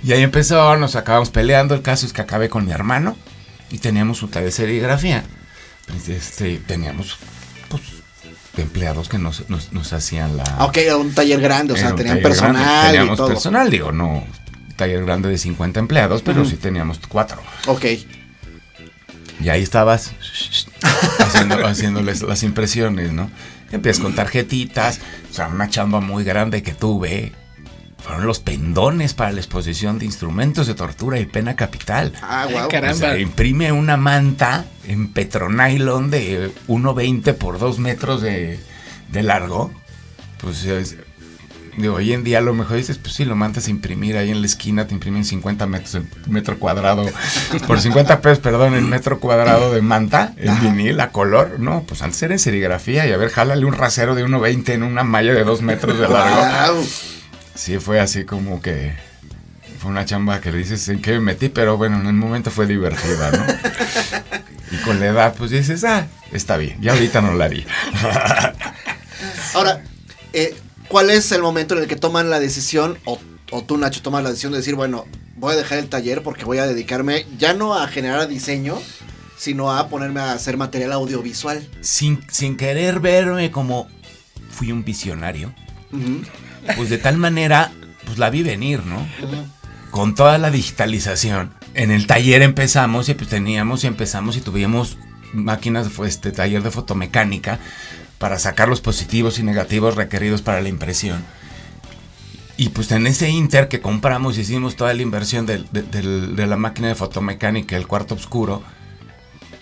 [0.03, 3.17] Y ahí empezó, nos acabamos peleando, el caso es que acabé con mi hermano
[3.71, 5.25] y teníamos un taller de serigrafía.
[5.87, 7.19] Pues, Este, teníamos,
[7.69, 7.83] pues,
[8.57, 10.45] empleados que nos, nos, nos hacían la...
[10.59, 13.29] Ah, Ok, un taller grande, o sea, tenían taller grande, personal y Teníamos todo.
[13.29, 14.25] personal, digo, no
[14.77, 17.43] taller grande de 50 empleados, pero sí teníamos cuatro.
[17.67, 17.85] Ok.
[19.43, 20.13] Y ahí estabas
[21.19, 23.31] haciendo, haciéndoles las impresiones, ¿no?
[23.73, 27.33] Empiezas con tarjetitas, o sea, una chamba muy grande que tuve.
[28.03, 32.15] Fueron los pendones para la exposición de instrumentos de tortura y pena capital.
[32.23, 32.69] Ah, wow.
[32.69, 32.95] caramba.
[32.97, 38.59] O sea, imprime una manta en petronylon de 1,20 por 2 metros de,
[39.13, 39.71] de largo.
[40.39, 40.97] Pues es-
[41.81, 44.31] digo, hoy en día a lo mejor dices, pues sí, lo mandas a imprimir ahí
[44.31, 47.07] en la esquina, te imprimen 50 metros en metro cuadrado,
[47.67, 51.59] por 50 pesos, perdón, en metro cuadrado de manta, en vinil, a color.
[51.59, 54.83] No, pues antes era en serigrafía y a ver, jálale un rasero de 1,20 en
[54.83, 56.75] una malla de 2 metros de largo.
[56.75, 56.87] Wow.
[57.55, 58.95] Sí, fue así como que
[59.81, 62.51] fue una chamba que le dices en qué me metí, pero bueno, en el momento
[62.51, 63.45] fue divertida, ¿no?
[64.71, 67.65] y con la edad, pues dices, ah, está bien, ya ahorita no la haría.
[69.55, 69.83] Ahora,
[70.33, 70.55] eh,
[70.91, 73.19] ¿cuál es el momento en el que toman la decisión, o,
[73.53, 76.45] o tú, Nacho, tomas la decisión de decir, bueno, voy a dejar el taller porque
[76.45, 78.77] voy a dedicarme ya no a generar diseño,
[79.39, 81.67] sino a ponerme a hacer material audiovisual?
[81.81, 83.89] sin, sin querer verme como
[84.51, 85.55] fui un visionario,
[86.77, 87.73] pues de tal manera,
[88.05, 89.07] pues la vi venir, ¿no?
[89.93, 91.55] con toda la digitalización.
[91.75, 94.99] En el taller empezamos y pues teníamos y empezamos y tuvimos
[95.33, 97.61] máquinas, fue este taller de fotomecánica
[98.21, 101.25] para sacar los positivos y negativos requeridos para la impresión.
[102.59, 105.65] Y pues en ese inter que compramos, hicimos toda la inversión de,
[106.47, 108.63] la máquina de fotomecánica, el cuarto oscuro,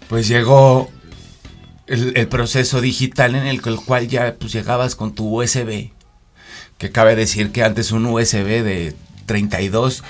[0.08, 0.90] pues llegó
[1.86, 5.92] el, proceso digital en el cual ya pues llegabas con tu USB,
[6.78, 8.96] que cabe decir que antes un USB de
[9.26, 10.02] 32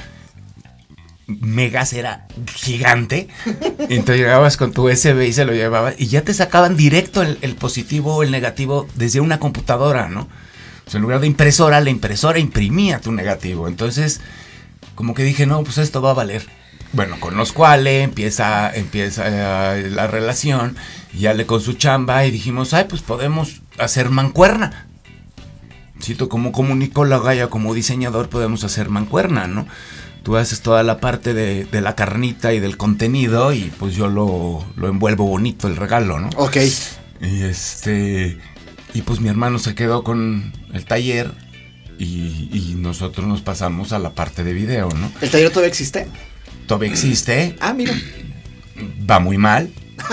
[1.29, 3.29] megas era gigante.
[3.89, 7.55] Entonces llegabas con tu USB y se lo llevabas y ya te sacaban directo el,
[7.55, 10.23] positivo o el negativo desde una computadora, ¿no?
[10.87, 13.69] O sea, en lugar de impresora, la impresora imprimía tu negativo.
[13.69, 14.23] Entonces,
[14.95, 16.47] como que dije, no, pues esto va a valer.
[16.95, 20.77] Bueno, con los cuales empieza, empieza eh, la relación,
[21.13, 24.87] y ya le con su chamba y dijimos, ay, pues podemos hacer mancuerna.
[26.03, 29.67] Cito, como comunicóloga ya como diseñador podemos hacer mancuerna, ¿no?
[30.23, 34.09] Tú haces toda la parte de, de la carnita y del contenido y pues yo
[34.09, 36.29] lo, lo envuelvo bonito el regalo, ¿no?
[36.37, 36.57] Ok.
[37.21, 38.39] Y este.
[38.95, 41.33] Y pues mi hermano se quedó con el taller
[41.99, 45.11] y, y nosotros nos pasamos a la parte de video, ¿no?
[45.21, 46.07] ¿El taller todavía existe?
[46.67, 47.95] Todavía existe, Ah, mira.
[49.11, 49.71] va muy mal.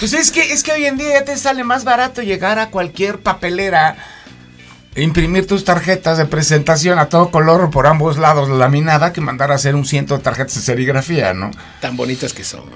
[0.00, 2.70] pues es que, es que hoy en día ya te sale más barato llegar a
[2.70, 3.96] cualquier papelera.
[4.94, 9.54] Imprimir tus tarjetas de presentación a todo color por ambos lados laminada que mandar a
[9.54, 11.50] hacer un ciento de tarjetas de serigrafía, ¿no?
[11.80, 12.64] Tan bonitas que son.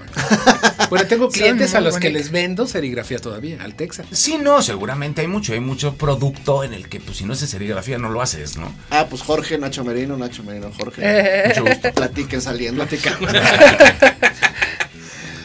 [0.89, 4.07] Bueno, tengo clientes a los que les vendo serigrafía todavía, al Texas.
[4.13, 7.41] Sí, no, seguramente hay mucho, hay mucho producto en el que pues si no es
[7.41, 8.73] serigrafía no lo haces, ¿no?
[8.91, 11.03] Ah, pues Jorge, Nacho Merino, Nacho Merino, Jorge.
[11.05, 11.49] Eh.
[11.49, 11.93] Mucho gusto.
[11.93, 12.87] Platiquen saliendo.
[12.87, 13.33] Platicamos.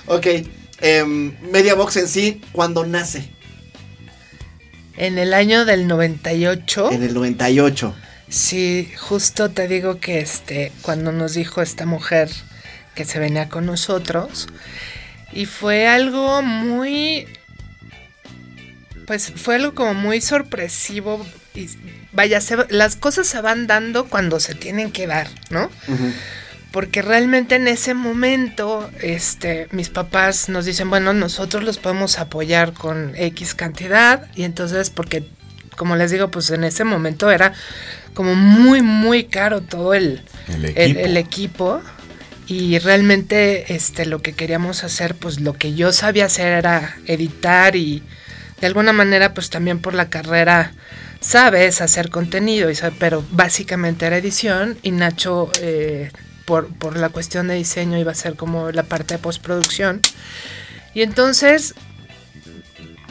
[0.06, 0.28] Ok.
[0.82, 3.30] em, Media Box en sí, ¿cuándo nace?
[5.02, 6.92] En el año del 98.
[6.92, 7.96] En el 98.
[8.30, 12.30] Sí, justo te digo que este, cuando nos dijo esta mujer
[12.94, 14.48] que se venía con nosotros,
[15.34, 17.26] y fue algo muy,
[19.08, 21.26] pues fue algo como muy sorpresivo,
[21.56, 21.68] y
[22.12, 25.66] vaya, se- las cosas se van dando cuando se tienen que dar, ¿no?
[25.88, 26.14] Ujú.
[26.72, 32.74] Porque realmente en ese momento, este, mis papás nos dicen, bueno, nosotros los podemos apoyar
[32.74, 34.28] con X cantidad.
[34.36, 35.26] Y entonces, porque,
[35.76, 37.54] como les digo, pues en ese momento era
[38.14, 41.00] como muy, muy caro todo el, El equipo.
[41.00, 41.82] el equipo.
[42.48, 47.76] Y realmente, este, lo que queríamos hacer, pues lo que yo sabía hacer era editar
[47.76, 48.04] y
[48.62, 50.74] de alguna manera, pues también por la carrera
[51.20, 56.12] sabes hacer contenido, y pero básicamente era edición y Nacho eh,
[56.46, 60.02] por, por la cuestión de diseño iba a ser como la parte de postproducción.
[60.94, 61.74] Y entonces,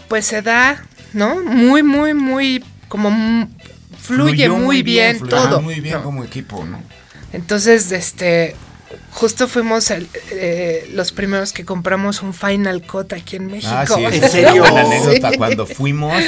[0.09, 1.43] pues se da, ¿no?
[1.43, 3.49] Muy, muy, muy, como
[3.99, 5.61] fluye muy bien, todo.
[5.61, 6.03] Muy bien ¿no?
[6.05, 6.83] como equipo, ¿no?
[7.33, 8.57] Entonces, este,
[9.13, 13.73] justo fuimos el- eh, los primeros que compramos un Final Cut aquí en México.
[13.73, 14.65] Ah, sí, ¿En serio?
[14.71, 15.31] una anécdota.
[15.31, 15.37] Sí.
[15.39, 16.23] Cuando fuimos,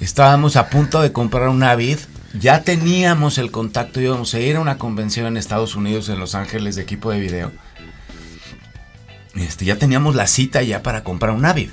[0.00, 1.98] estábamos a punto de comprar un Avid.
[2.40, 6.34] Ya teníamos el contacto, íbamos a ir a una convención en Estados Unidos, en Los
[6.34, 7.52] Ángeles, de equipo de video.
[9.34, 11.70] Este, ya teníamos la cita ya para comprar un Avid.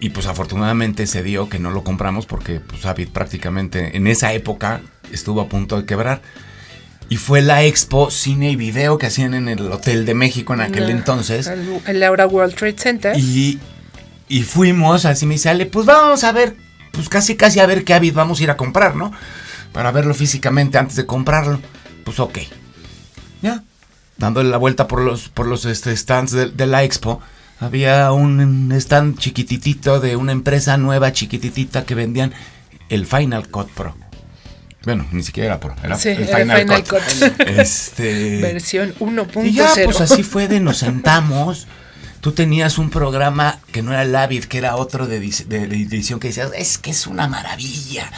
[0.00, 4.32] Y pues afortunadamente se dio que no lo compramos porque pues Avid prácticamente en esa
[4.34, 6.20] época estuvo a punto de quebrar.
[7.08, 10.60] Y fue la expo cine y video que hacían en el Hotel de México en
[10.60, 11.46] aquel No, entonces.
[11.46, 13.18] El, el Laura World Trade Center.
[13.18, 13.60] Y,
[14.28, 16.56] y fuimos, así me dice Ale, pues vamos a ver,
[16.96, 19.12] pues casi casi a ver qué Avid vamos a ir a comprar, ¿no?
[19.72, 21.60] Para verlo físicamente antes de comprarlo.
[22.04, 22.38] Pues ok.
[23.42, 23.62] Ya.
[24.16, 27.20] Dándole la vuelta por los, por los este, stands de, de la expo.
[27.60, 32.32] Había un stand chiquititito de una empresa nueva chiquititita que vendían
[32.88, 33.94] el Final Cut Pro.
[34.84, 37.00] Bueno, ni siquiera era Pro, era Sí, el Final, Final Cut.
[37.00, 37.48] Cut.
[37.48, 38.38] Este...
[38.42, 39.44] Versión 1.0.
[39.44, 41.66] Y ya, pues así fue de nos sentamos.
[42.26, 45.68] Tú tenías un programa que no era el Avid, que era otro de, dis- de-
[45.68, 48.10] de edición que decías, es que es una maravilla.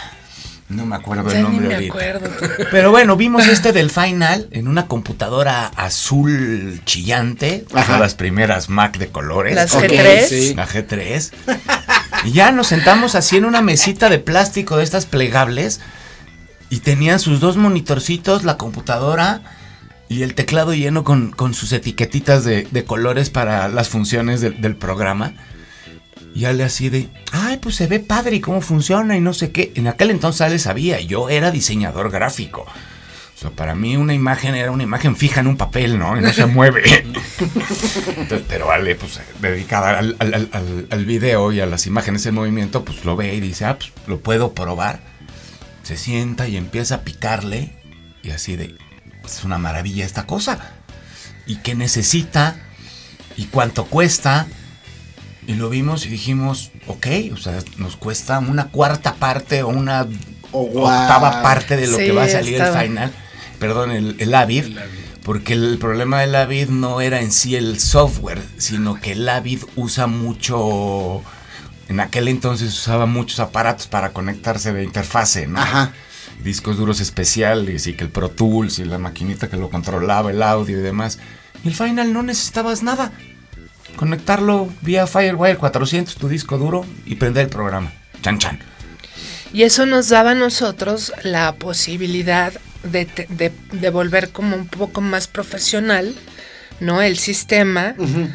[0.71, 1.93] No me acuerdo Ya el ni nombre me ahorita.
[1.93, 2.31] acuerdo.
[2.71, 7.67] Pero bueno, vimos este del Final en una computadora azul chillante.
[7.75, 7.99] Ajá.
[7.99, 9.55] Las primeras Mac de colores.
[9.55, 10.27] Las Ok, G3.
[10.27, 10.55] sí.
[10.55, 11.31] La G3.
[12.25, 15.81] Y ya nos sentamos así en una mesita de plástico de estas plegables.
[16.71, 19.43] Y tenían sus dos monitorcitos, la computadora
[20.09, 24.61] y el teclado lleno con, con sus etiquetitas de, de colores para las funciones del-
[24.61, 25.33] del programa.
[26.35, 29.51] Y Ale así de, ay, pues se ve padre y cómo funciona y no sé
[29.51, 29.73] qué.
[29.75, 32.63] En aquel entonces Ale sabía, yo era diseñador gráfico.
[32.63, 36.17] O sea, para mí una imagen era una imagen fija en un papel, ¿no?
[36.17, 36.83] Y no se mueve.
[36.99, 42.85] Entonces, pero Ale, pues dedicada al, al- al- video y a las imágenes en movimiento,
[42.85, 45.01] pues lo ve y dice, ah, pues lo puedo probar.
[45.85, 47.73] Se sienta y empieza a picarle
[48.23, 48.75] y así de,
[49.25, 50.59] es una maravilla esta cosa.
[51.47, 52.57] ¿Y qué necesita?
[53.37, 54.47] ¿Y cuánto cuesta?
[55.47, 60.07] Y lo vimos y dijimos, ok, o sea, nos cuesta una cuarta parte o una
[60.51, 60.85] Oh, wow.
[60.87, 62.83] octava parte de lo Sí, que va a salir estaba.
[62.83, 63.13] el final.
[63.59, 64.65] Perdón, el, el Avid.
[64.65, 64.99] El Avid.
[65.23, 69.61] Porque el problema del Avid no era en sí el software, sino que el Avid
[69.77, 71.23] usa mucho.
[71.89, 75.61] En aquel entonces usaba muchos aparatos para conectarse de interfase, ¿no?
[75.61, 75.93] Ajá.
[76.43, 80.43] Discos duros especiales y que el Pro Tools y la maquinita que lo controlaba, el
[80.43, 81.19] audio y demás.
[81.65, 83.13] Y el Final no necesitabas nada.
[83.97, 87.93] Conectarlo vía Firewire 400, tu disco duro, y prender el programa.
[88.23, 88.59] Chan chan.
[89.53, 92.53] Y eso nos daba a nosotros la posibilidad
[92.85, 96.15] de, te- de- de volver como un poco más profesional,
[96.81, 97.03] ¿no?
[97.03, 98.29] El sistema Ujú.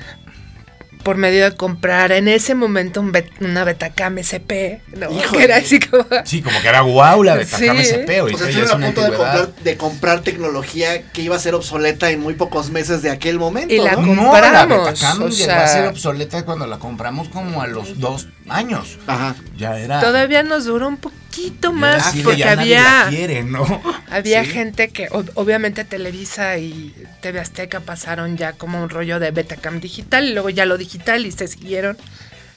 [1.03, 5.11] Por medio de comprar en ese momento un bet- una Betacam SP, ¿no?
[5.11, 5.37] Híjole.
[5.37, 6.05] Que era así como...
[6.25, 7.83] Sí, como que era guau la Betacam Sí.
[7.91, 8.21] SP.
[8.21, 12.09] O sea, estuvieron a punto de comprar, de comprar tecnología que iba a ser obsoleta
[12.11, 13.73] en muy pocos meses de aquel momento.
[13.73, 14.01] Y la ¿no?
[14.01, 17.67] No, la compramos, Betacam o llegó sea- a ser obsoleta cuando la compramos como a
[17.67, 18.97] los dos años.
[19.07, 19.35] Ajá.
[19.57, 19.99] Ya era.
[20.01, 23.09] Todavía nos duró un poquito ya más así porque ya nadie la había...
[23.17, 23.63] quiere, ¿no?
[24.11, 24.51] Había Sí.
[24.51, 29.79] gente que, ob- obviamente Televisa y TV Azteca pasaron ya como un rollo de Betacam
[29.79, 30.92] digital, y luego ya lo digital
[31.25, 31.97] y se siguieron,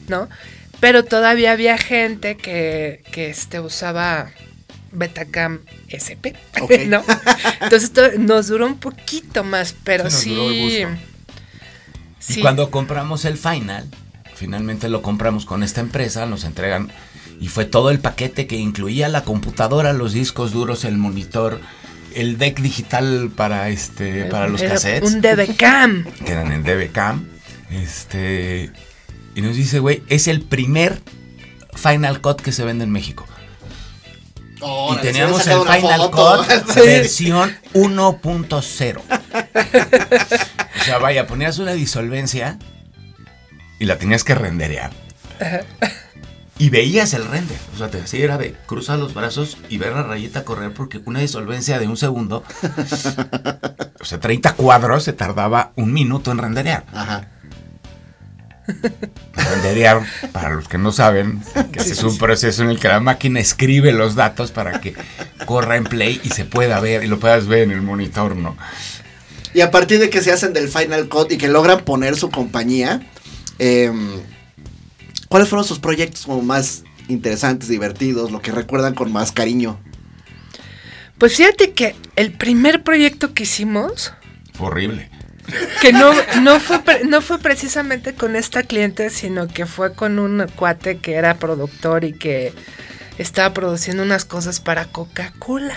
[0.09, 0.29] ¿no?
[0.81, 4.31] Pero todavía había gente que, que este, usaba
[4.93, 6.37] Betacam SP.
[6.89, 7.03] ¿no?
[7.63, 10.85] Entonces to- nos duró un poquito más, pero Sí, nos duró el sí.
[10.85, 11.03] gusto.
[12.19, 12.39] sí.
[12.41, 13.87] Y cuando compramos el Final,
[14.35, 16.91] finalmente lo compramos con esta empresa, nos entregan
[17.41, 21.61] y fue todo el paquete que incluía la computadora, los discos duros, el monitor,
[22.15, 26.05] el deck digital para este para los Era cassettes, Un DBCam.
[26.25, 27.29] que eran DBCam.
[27.71, 28.71] Este
[29.37, 31.01] y nos dice, güey, es el primer
[31.75, 33.27] Final Cut que se vende en México.
[34.61, 36.45] Órale, y teníamos el Final foto.
[36.47, 39.03] Cut versión 1.0.
[40.81, 42.59] o sea, vaya, ponías una disolvencia
[43.79, 44.91] y la tenías que renderear.
[46.59, 47.59] Y veías el render.
[47.75, 51.03] O sea, te así era de cruzar los brazos y ver la rayita correr porque
[51.05, 52.43] una disolvencia de un segundo,
[54.01, 56.87] o sea, 30 cuadros se tardaba un minuto en renderear.
[56.95, 57.36] Ajá.
[59.35, 60.03] Renderear,
[60.33, 61.43] para los que no saben,
[61.73, 64.95] que es un proceso en el que la máquina escribe los datos para que
[65.45, 68.57] corra en play y se pueda ver y lo puedas ver en el monitor, ¿no?
[69.55, 72.31] Y a partir de que se hacen del Final Cut y que logran poner su
[72.31, 73.01] compañía,
[73.59, 74.21] em,
[75.29, 79.79] ¿cuáles fueron sus proyectos como más interesantes, divertidos, lo que recuerdan con más cariño?
[81.19, 84.13] Pues fíjate que el primer proyecto que hicimos
[84.53, 85.09] Fue horrible.
[85.81, 90.47] Que no, no, fue, no fue precisamente con esta cliente, sino que fue con un
[90.57, 92.53] cuate que era productor y que
[93.19, 95.75] estaba produciendo unas cosas para Coca-Cola.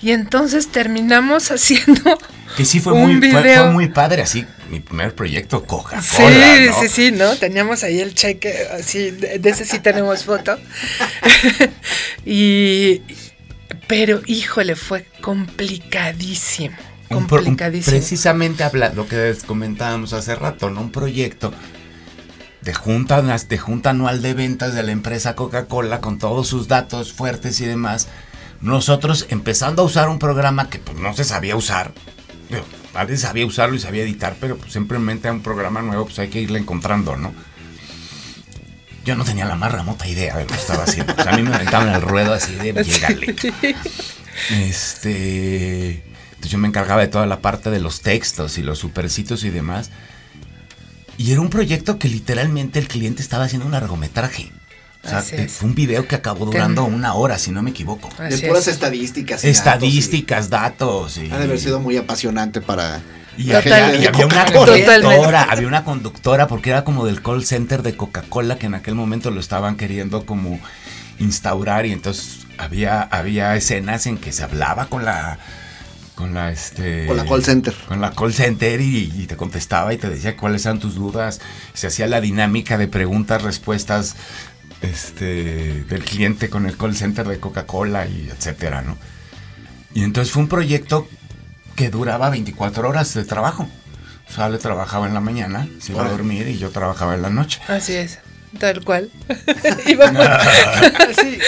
[0.00, 2.18] Y entonces terminamos haciendo
[2.56, 3.64] Que sí fue un muy, fue, video.
[3.64, 6.80] fue muy padre, así, mi primer proyecto Coca-Cola, Sí, ¿no?
[6.80, 7.36] sí, sí, ¿no?
[7.36, 10.58] Teníamos ahí el cheque, así, de, de ese sí tenemos foto.
[12.24, 13.02] y,
[13.86, 16.76] pero híjole, fue complicadísimo.
[17.10, 17.96] Pro- un- Complicadísimo.
[17.96, 20.80] precisamente habla, lo que les comentábamos hace rato, ¿no?
[20.80, 21.52] Un proyecto
[22.62, 27.12] de junta, de junta anual de ventas de la empresa Coca-Cola con todos sus datos
[27.12, 28.08] fuertes y demás.
[28.60, 31.92] Nosotros empezando a usar un programa que pues, no se sabía usar.
[32.48, 36.18] Digo, Alguien sabía usarlo y sabía editar, pero pues, simplemente a un programa nuevo pues
[36.18, 37.32] hay que irle encontrando, ¿no?
[39.04, 41.14] Yo no tenía la más remota idea de lo que estaba haciendo.
[41.16, 43.34] O sea, a mí me aventaban el ruedo así de llégale.
[44.50, 46.02] Este.
[46.40, 49.50] Entonces yo me encargaba de toda la parte de los textos y los supercitos y
[49.50, 49.90] demás.
[51.18, 54.50] Y era un proyecto que literalmente el cliente estaba haciendo un largometraje.
[55.04, 55.52] O sea, Así eh, es.
[55.52, 58.08] fue un video que acabó durando Ten- una hora, si no me equivoco.
[58.18, 58.74] De puras es.
[58.74, 59.44] estadísticas.
[59.44, 61.16] y Estadísticas, datos.
[61.16, 63.02] datos, Y, y Ha de haber sido muy apasionante para.
[63.36, 67.44] y la Total- y había una conductora, había una conductora porque era como del call
[67.44, 70.58] center de Coca-Cola que en aquel momento lo estaban queriendo como
[71.18, 75.38] instaurar y entonces había, había escenas en que se hablaba con la
[76.20, 77.74] con la este Con la call center.
[77.88, 81.40] con la call center y, y te contestaba y te decía cuáles eran tus dudas.
[81.74, 84.14] Se hacía la dinámica de preguntas respuestas
[84.82, 88.96] este del cliente con el call center de Coca-Cola y etcétera no
[89.92, 91.06] y entonces fue un proyecto
[91.76, 93.68] que duraba 24 horas de trabajo.
[94.28, 97.22] O sea le trabajaba en la mañana se iba a dormir y yo trabajaba en
[97.22, 97.60] la noche.
[97.68, 98.20] Así es,
[98.58, 99.10] tal cual.
[99.86, 100.26] Íbamos
[101.08, 101.38] así.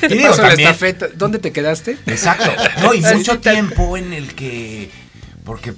[0.00, 1.08] Te paso la estafeta.
[1.14, 1.96] ¿Dónde te quedaste?
[2.06, 2.50] Exacto.
[2.82, 4.90] No, y Así mucho tal- tiempo en el que.
[5.44, 5.74] Porque,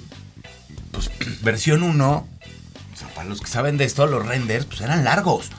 [0.91, 1.09] pues,
[1.41, 2.27] versión 1, o
[2.97, 5.49] sea, para los que saben de esto, los renders, pues eran largos.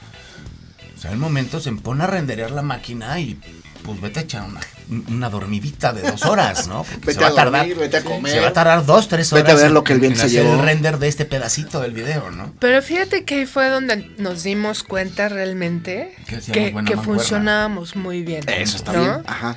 [0.96, 3.38] O sea, en el momento se pone a renderear la máquina y,
[3.82, 4.60] pues, vete a echar una,
[5.08, 6.84] una dormidita de dos horas, ¿no?
[6.84, 8.42] Porque Vete a dormir, vete a Se comer.
[8.42, 9.60] va a tardar dos, tres Vete horas.
[9.60, 10.54] a ver lo que el viento en se llevó.
[10.54, 12.52] el render de este pedacito del video, ¿no?
[12.58, 16.14] Pero fíjate que ahí fue donde nos dimos cuenta realmente
[16.52, 18.44] Que funcionábamos muy bien.
[18.48, 19.00] Eso está ¿no?
[19.00, 19.12] bien.
[19.26, 19.56] Ajá.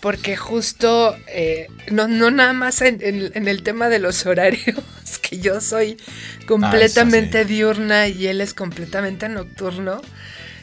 [0.00, 4.76] Porque justo, eh, no, no nada más en, en- en el tema de los horarios,
[5.22, 5.96] que yo soy
[6.46, 7.54] completamente Ah, eso sí.
[7.54, 10.02] diurna y él es completamente nocturno,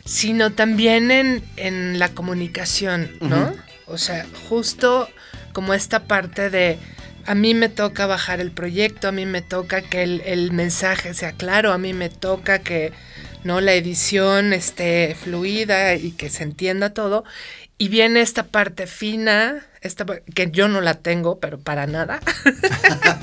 [0.06, 3.54] sino también en, en la comunicación, ¿no?
[3.92, 5.10] O sea, justo
[5.54, 6.78] como esta parte de,
[7.26, 11.34] a mí me toca bajar el proyecto, a mí me toca que el, mensaje sea
[11.34, 12.94] claro, a mí me toca que
[13.44, 17.24] no la edición esté fluida y que se entienda todo.
[17.78, 22.20] Y viene esta parte fina, esta que yo no la tengo, pero para nada.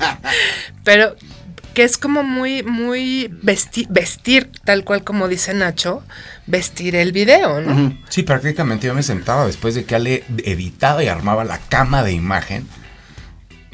[0.83, 1.15] pero
[1.79, 6.03] que es como muy, muy vesti- vestir, tal cual como dice Nacho,
[6.45, 7.97] vestir el video, ¿no?
[8.09, 12.11] Sí, prácticamente yo me sentaba después de que Ale editaba y armaba la cama de
[12.11, 12.67] imagen.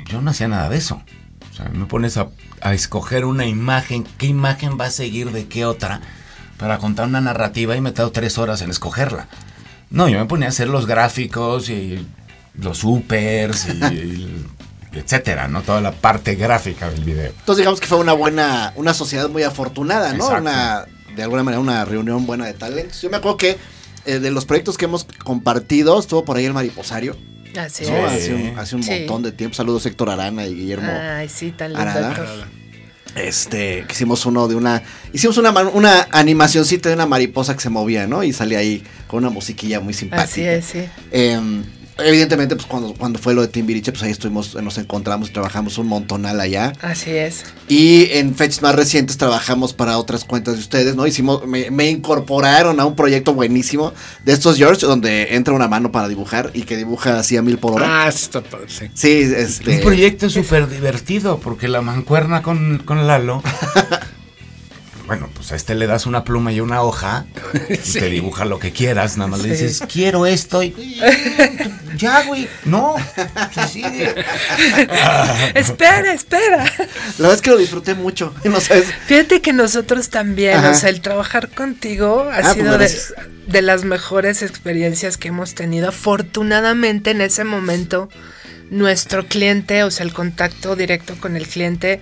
[0.08, 1.02] Yo no hacía nada de eso.
[1.52, 2.28] O sea, me pones a,
[2.62, 6.00] a escoger una imagen, qué imagen va a seguir de qué otra,
[6.58, 9.28] para contar una narrativa y me tardo tres horas en escogerla.
[9.90, 12.06] No, yo me ponía a hacer los gráficos y
[12.54, 14.46] los supers y, y
[15.00, 15.62] etcétera, ¿no?
[15.62, 17.28] Toda la parte gráfica del video.
[17.38, 20.26] Entonces digamos que fue una buena, una sociedad muy afortunada, ¿no?
[20.26, 20.42] Exacto.
[20.42, 20.86] Una,
[21.16, 23.02] de alguna manera, una reunión buena de talentos.
[23.02, 23.58] Yo me acuerdo que
[24.06, 27.18] eh, de los proyectos que hemos compartido, estuvo por ahí el Mariposario,
[27.58, 27.90] Así ¿no?
[27.90, 27.94] Sí.
[27.94, 28.24] es.
[28.24, 28.92] Hace un, hace un Sí.
[28.92, 29.56] montón de tiempo.
[29.56, 30.92] Saludos Héctor Arana y Guillermo.
[30.92, 31.90] Ay, sí, tan lindo.
[31.90, 32.28] Héctor.
[33.16, 34.84] Este, que hicimos uno de una,
[35.14, 38.24] hicimos una, una animacioncita de una mariposa que se movía, ¿no?
[38.24, 40.26] Y salía ahí con una musiquilla muy simpática.
[40.30, 40.84] Así es, sí.
[41.12, 41.40] Eh,
[41.98, 45.78] evidentemente, pues cuando, cuando fue lo de Timbiriche, pues ahí estuvimos, nos encontramos y trabajamos
[45.78, 46.74] un montonal allá.
[46.82, 47.46] Así es.
[47.68, 51.08] Y en fechas más recientes trabajamos para otras cuentas de ustedes, ¿no?
[51.08, 53.94] Hicimos, me, me incorporaron a un proyecto buenísimo
[54.24, 57.58] de estos George, donde entra una mano para dibujar y que dibuja así a mil
[57.58, 58.06] por hora.
[58.06, 58.90] Ah, sí está sí.
[58.94, 59.78] Sí, este.
[59.78, 63.42] Un proyecto súper divertido porque la mancuerna con, con Lalo.
[65.08, 67.26] Bueno, pues a este le das una pluma y una hoja
[67.70, 68.00] y Sí.
[68.00, 69.18] te dibuja lo que quieras.
[69.18, 70.74] Nada más le dices, quiero esto y.
[71.98, 72.48] Ya, güey.
[72.66, 72.96] No.
[73.54, 74.14] Se sigue.
[75.56, 76.58] espera, espera.
[76.58, 76.66] La
[77.20, 78.34] verdad es que lo disfruté mucho.
[78.46, 78.86] No sabes.
[79.06, 80.72] Fíjate que nosotros también, Ajá.
[80.72, 82.92] o sea, el trabajar contigo ha Ah, pues, sido de,
[83.48, 85.90] de las mejores experiencias que hemos tenido.
[85.90, 88.10] Afortunadamente en ese momento,
[88.70, 92.02] nuestro cliente, o sea, el contacto directo con el cliente,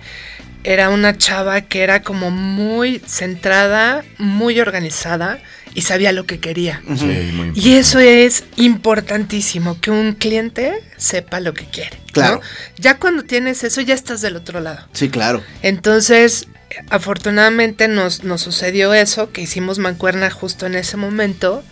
[0.64, 5.38] era una chava que era como muy centrada, muy organizada
[5.74, 6.82] y sabía lo que quería.
[6.96, 7.04] Sí,
[7.34, 11.98] muy Y eso es importantísimo, que un cliente sepa lo que quiere.
[11.98, 12.12] ¿no?
[12.12, 12.40] Claro.
[12.78, 14.88] Ya cuando tienes eso, ya estás del otro lado.
[14.92, 15.42] Sí, claro.
[15.62, 16.48] Entonces,
[16.90, 21.62] afortunadamente nos, nos sucedió eso, que hicimos mancuerna justo en ese momento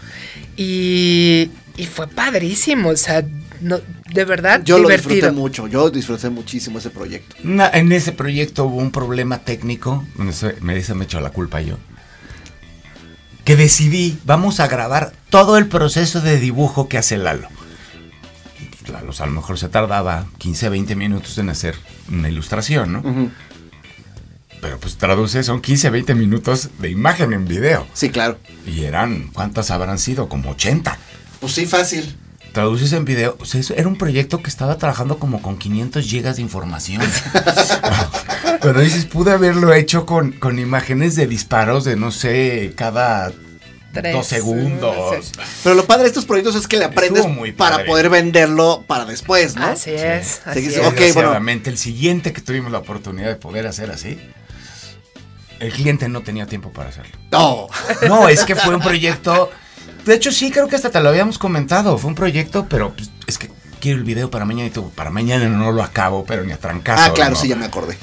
[0.56, 3.24] y, y fue padrísimo, o sea,
[3.62, 3.78] no,
[4.12, 7.36] de verdad, Yo lo disfruté mucho, yo disfruté muchísimo ese proyecto.
[7.42, 11.78] En ese proyecto hubo un problema técnico, me dice, me echo la culpa yo,
[13.44, 17.48] que decidí, vamos a grabar todo el proceso de dibujo que hace Lalo.
[18.78, 21.74] Pues, Lalo a lo mejor se tardaba 15, 20 minutos en hacer
[22.10, 23.30] una ilustración, ¿no?
[24.60, 27.84] Pero pues traduce, son 15, 20 minutos de imagen en video.
[27.94, 28.38] Sí, claro.
[28.64, 30.28] Y eran, ¿cuántas habrán sido?
[30.28, 30.96] Como 80.
[31.40, 32.16] Pues sí, fácil.
[32.52, 33.36] Traduces en video.
[33.40, 37.02] O sea, eso era un proyecto que estaba trabajando como con 500 gigas de información.
[38.60, 43.32] Pero dices, pude haberlo hecho con, con imágenes de disparos de, no sé, cada
[43.92, 44.96] Tres, dos segundos.
[45.26, 45.32] sí.
[45.62, 49.04] Pero lo padre de estos proyectos es que le aprendes muy para poder venderlo para
[49.04, 49.66] después, ¿no?
[49.66, 51.14] Así es, así Sí, es.
[51.14, 51.36] bueno.
[51.64, 54.18] El siguiente que tuvimos la oportunidad de poder hacer así,
[55.60, 57.16] el cliente no tenía tiempo para hacerlo.
[57.30, 57.68] No.
[58.08, 59.50] No, es que fue un proyecto.
[60.04, 61.96] De hecho, sí, creo que hasta te lo habíamos comentado.
[61.98, 63.50] Fue un proyecto, pero pues, es que
[63.80, 66.58] quiero el video para mañana y tú, para mañana no lo acabo, pero ni a
[66.58, 67.02] trancazo.
[67.04, 67.36] ah, claro, ¿no?
[67.36, 67.96] sí, ya me acordé.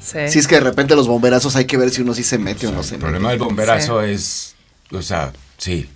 [0.00, 0.18] Sí.
[0.28, 2.66] Si es que de repente los bomberazos hay que ver si uno sí se mete
[2.66, 3.06] o, no se El mete.
[3.06, 4.54] problema del bomberazo es,
[4.92, 5.88] o sea, sí,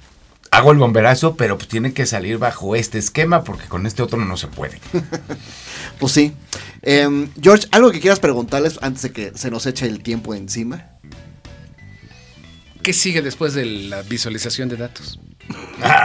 [0.51, 4.19] hago el bomberazo, pero pues tiene que salir bajo este esquema porque con este otro
[4.19, 4.81] no se puede.
[5.99, 6.33] Pues sí.
[6.83, 10.91] Em, George, ¿algo que quieras preguntarles antes de que se nos eche el tiempo encima?
[12.83, 15.19] ¿Qué sigue después de la visualización de datos?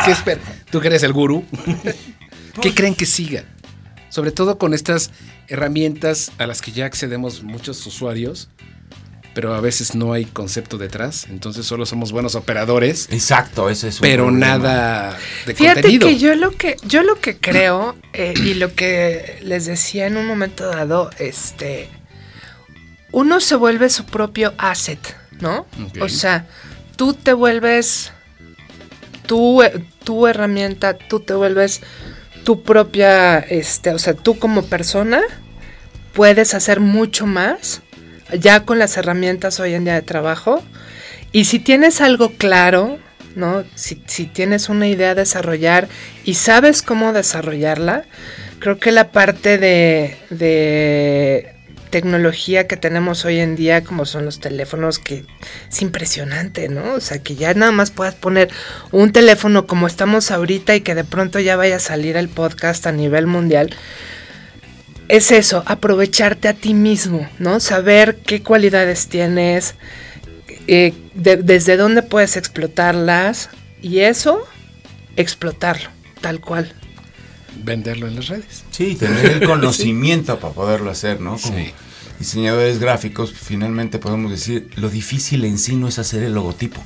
[0.05, 0.41] ¿Qué espera?
[0.71, 1.45] ¿Tú que eres el gurú?
[2.61, 3.43] ¿Qué creen que siga?
[4.09, 5.11] Sobre todo con estas
[5.47, 8.49] herramientas a las que ya accedemos muchos usuarios,
[9.34, 13.95] pero a veces no hay concepto detrás, entonces solo somos buenos operadores, Exacto, ese es
[13.95, 14.45] un pero problema.
[14.59, 15.17] nada
[15.47, 16.07] de Fíjate contenido.
[16.07, 20.17] que yo lo que yo lo que creo eh, y lo que les decía en
[20.17, 21.89] un momento dado, este,
[23.11, 24.99] uno se vuelve su propio asset,
[25.43, 25.67] ¿no?
[25.99, 26.47] O sea,
[26.95, 28.13] tú te vuelves
[29.27, 29.61] tu,
[30.05, 31.81] tu herramienta, tú te vuelves
[32.45, 35.21] tu propia, este, o sea, tú como persona
[36.13, 37.81] puedes hacer mucho más
[38.39, 40.63] ya con las herramientas hoy en día de trabajo.
[41.33, 42.99] Y si tienes algo claro,
[43.35, 43.65] ¿no?
[43.75, 45.89] Si, si tienes una idea a desarrollar
[46.23, 48.05] y sabes cómo desarrollarla,
[48.59, 51.52] creo que la parte de, de
[51.97, 55.25] tecnología que tenemos hoy en día, como son los teléfonos, que
[55.71, 56.95] es impresionante, ¿no?
[56.95, 58.49] O sea, que ya nada más puedas poner
[58.91, 62.87] un teléfono como estamos ahorita y que de pronto ya vaya a salir el podcast
[62.87, 63.75] a nivel mundial.
[65.07, 67.59] Es eso, aprovecharte a ti mismo, ¿no?
[67.59, 69.75] Saber qué cualidades tienes,
[70.65, 73.49] eh, de- desde dónde puedes explotarlas
[73.83, 74.47] y eso,
[75.15, 75.89] explotarlo,
[76.21, 76.73] tal cual.
[77.55, 78.63] Venderlo en las redes.
[78.71, 81.37] Sí, tener el conocimiento para poderlo hacer, ¿no?
[81.37, 81.71] Como Sí.
[82.24, 86.82] Diseñadores gráficos, finalmente podemos decir, lo difícil en sí no es hacer el logotipo,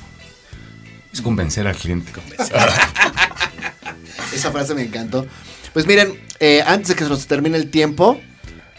[1.12, 2.10] es convencer al cliente.
[4.34, 5.26] Esa frase me encantó.
[5.72, 8.20] Pues miren, eh, antes de que se nos termine el tiempo,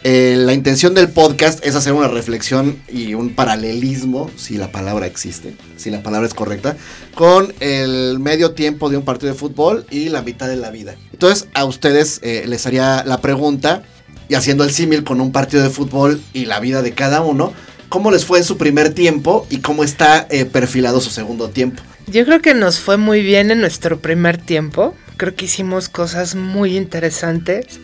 [0.02, 5.06] eh, la intención del podcast es hacer una reflexión y un paralelismo, si la palabra
[5.06, 6.76] existe, si la palabra es correcta,
[7.14, 10.94] con el medio tiempo de un partido de fútbol y la mitad de la vida.
[11.10, 13.82] Entonces, a ustedes eh, les haría la pregunta,
[14.30, 17.52] y haciendo el símil con un partido de fútbol y la vida de cada uno,
[17.88, 21.82] ¿cómo les fue en su primer tiempo y cómo está eh, perfilado su segundo tiempo?
[22.06, 24.94] Yo creo que nos fue muy bien en nuestro primer tiempo.
[25.16, 27.80] Creo que hicimos cosas muy interesantes,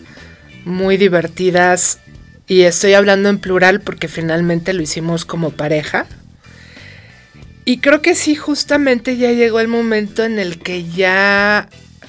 [0.65, 1.99] muy divertidas.
[2.47, 6.07] Y estoy hablando en plural porque finalmente lo hicimos como pareja.
[7.65, 11.69] Y creo que sí, justamente ya llegó el momento en el que ya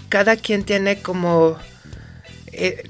[0.10, 1.58] cada quien tiene como...
[2.52, 2.84] eh,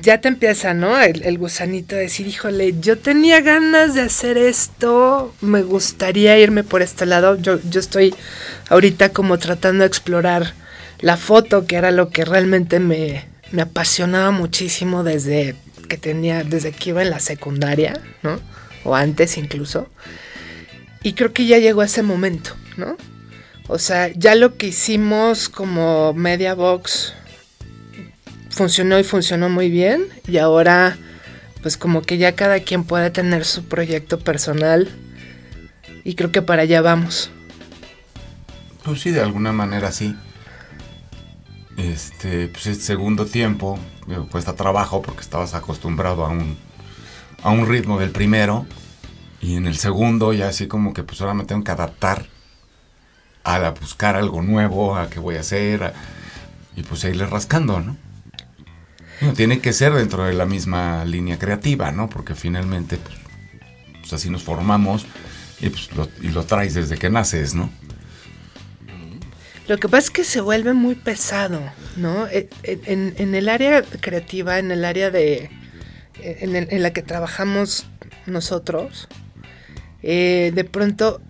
[0.00, 0.98] ya te empieza, ¿no?
[1.00, 6.82] El, gusanito de decir, híjole, yo tenía ganas de hacer esto, me gustaría irme por
[6.82, 7.36] este lado.
[7.36, 8.14] Yo, yo estoy
[8.70, 10.54] ahorita como tratando de explorar
[11.00, 15.54] la foto, que era lo que realmente me, me apasionaba muchísimo desde
[15.88, 18.40] que tenía, desde que iba en la secundaria, ¿no?
[18.84, 19.88] O antes incluso.
[21.02, 22.96] Y creo que ya llegó ese momento, ¿no?
[23.68, 27.14] O sea, ya lo que hicimos como Media Box
[28.54, 30.06] funcionó y funcionó muy bien.
[30.26, 30.96] Y ahora,
[31.62, 34.88] pues como que ya cada quien puede tener su proyecto personal.
[36.04, 37.30] Y creo que para allá vamos.
[38.84, 40.16] Pues sí, de alguna manera sí.
[41.76, 46.56] Este, pues el segundo tiempo digo, cuesta trabajo porque estabas acostumbrado a un,
[47.42, 48.66] a un ritmo del primero.
[49.40, 52.26] Y en el segundo ya así como que pues ahora me tengo que adaptar
[53.42, 55.92] a buscar algo nuevo, a qué voy a hacer.
[56.76, 58.03] y pues a irle rascando, ¿no?
[59.36, 62.08] Tiene que ser dentro de la misma línea creativa, ¿no?
[62.08, 63.16] Porque finalmente pues,
[64.00, 65.06] pues así nos formamos
[65.60, 67.70] y, pues, lo, traes desde que naces, ¿no?
[69.66, 71.60] Lo que pasa es que se vuelve muy pesado,
[71.96, 72.26] ¿no?
[72.26, 75.48] E- e- En, el área creativa, en el área de.
[76.20, 77.86] en la que trabajamos
[78.26, 79.08] nosotros,
[80.02, 81.22] eh, de pronto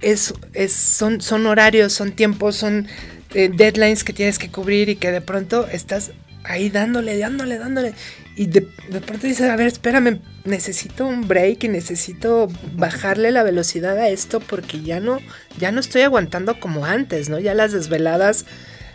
[0.00, 2.86] es, es, son, son horarios, son tiempos, son
[3.34, 6.12] eh, deadlines que tienes que cubrir y que de pronto estás
[6.44, 7.94] ahí dándole, dándole, dándole.
[8.36, 13.42] Y de, de pronto dices, a ver, espérame, necesito un break y necesito bajarle la
[13.42, 15.18] velocidad a esto porque ya no,
[15.58, 17.38] ya no estoy aguantando como antes, ¿no?
[17.40, 18.44] Ya las desveladas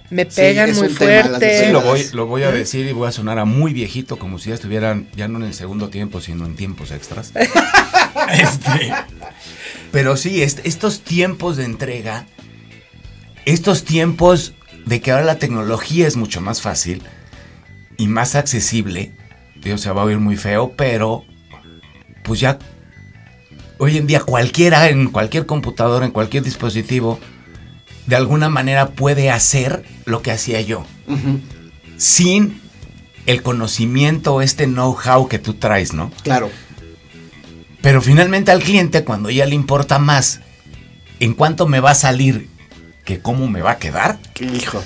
[0.09, 1.65] me pegan muy fuerte.
[1.65, 4.39] Sí, lo voy, lo voy a decir y voy a sonar a muy viejito, como
[4.39, 7.33] si ya estuvieran, ya no en el segundo tiempo, sino en tiempos extras.
[8.31, 8.93] Este,
[9.91, 12.25] pero sí, est- estos tiempos de entrega,
[13.45, 14.53] estos tiempos
[14.85, 17.01] de que ahora la tecnología es mucho más fácil
[17.97, 19.11] y más accesible,
[19.61, 21.25] digo, se va a oír muy feo, pero
[22.23, 22.59] pues ya
[23.77, 27.19] hoy en día cualquiera en cualquier computadora, en cualquier dispositivo,
[28.07, 30.85] de alguna manera puede hacer lo que hacía yo
[31.97, 32.61] sin
[33.25, 36.11] el conocimiento, este know-how que tú traes, ¿no?
[36.23, 36.49] Claro.
[37.81, 40.41] Pero finalmente al cliente, cuando ya le importa más
[41.19, 42.49] en cuánto me va a salir
[43.05, 44.83] que cómo me va a quedar, Qué hijo.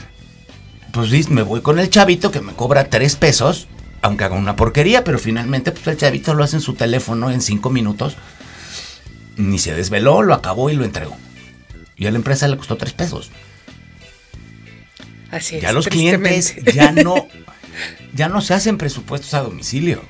[0.92, 3.68] Pues sí, me voy con el chavito que me cobra tres pesos,
[4.02, 7.42] aunque haga una porquería, pero finalmente pues el chavito lo hace en su teléfono en
[7.42, 8.16] cinco minutos,
[9.36, 11.18] ni se desveló, lo acabó y lo entregó.
[11.96, 13.32] Y a la empresa le costó tres pesos.
[15.32, 15.62] Así es.
[15.62, 17.28] Ya los clientes ya no,
[18.14, 20.04] ya no se hacen presupuestos a domicilio.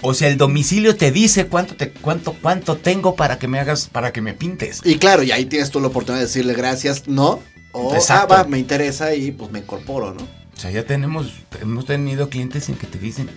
[0.00, 3.88] O sea, el domicilio te dice cuánto te, cuánto, cuánto tengo para que me hagas,
[3.88, 4.80] para que me pintes.
[4.84, 7.42] Y claro, y ahí tienes tú la oportunidad de decirle gracias, no.
[7.78, 8.34] O, Exacto.
[8.34, 10.22] ah, va, me interesa y pues me incorporo, ¿no?
[10.22, 13.28] O sea, ya tenemos, hemos tenido clientes en que te dicen,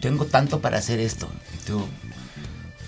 [0.00, 1.28] tengo tanto para hacer esto.
[1.52, 1.84] Y tú,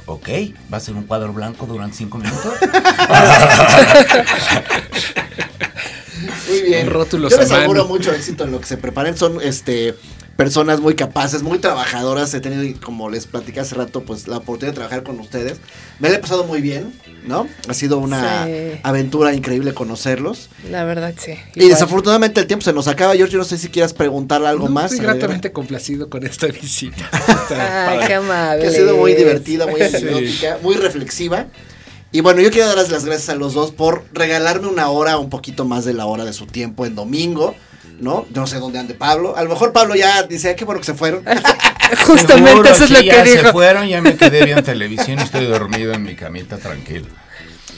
[0.07, 0.29] ok,
[0.73, 2.55] va a ser un cuadro blanco durante cinco minutos.
[6.49, 6.89] Muy bien.
[6.89, 9.17] Rótulos Yo les auguro mucho éxito en lo que se preparen.
[9.17, 9.97] Son este
[10.37, 12.33] personas muy capaces, muy trabajadoras.
[12.35, 15.59] He tenido, como les platicé hace rato, pues la oportunidad de trabajar con ustedes.
[15.99, 16.93] Me la he pasado muy bien,
[17.27, 17.49] ¿no?
[17.69, 18.53] Ha sido una Sí.
[18.83, 20.51] aventura increíble conocerlos.
[20.71, 21.33] La verdad, sí.
[21.55, 23.15] Y desafortunadamente el tiempo se nos acaba.
[23.15, 24.93] George, yo no sé si quieras preguntar algo No, más.
[24.93, 27.09] Estoy gratamente complacido con esta visita.
[27.89, 28.63] Ay, qué amable.
[28.63, 29.97] que ha sido muy divertida, muy Sí.
[29.97, 31.47] anecdótica, muy reflexiva.
[32.13, 35.29] Y bueno, yo quiero darles las gracias a los dos por regalarme una hora, un
[35.29, 37.55] poquito más de la hora de su tiempo en domingo,
[38.01, 38.27] ¿no?
[38.31, 39.37] Yo no sé dónde ande Pablo.
[39.37, 41.25] A lo mejor Pablo ya dice, "Ay, qué bueno que se fueron.
[42.07, 43.53] Justamente Seguro, eso es lo ya que se dijo.
[43.53, 47.07] fueron, ya me quedé viendo televisión y estoy dormido en mi camita tranquilo.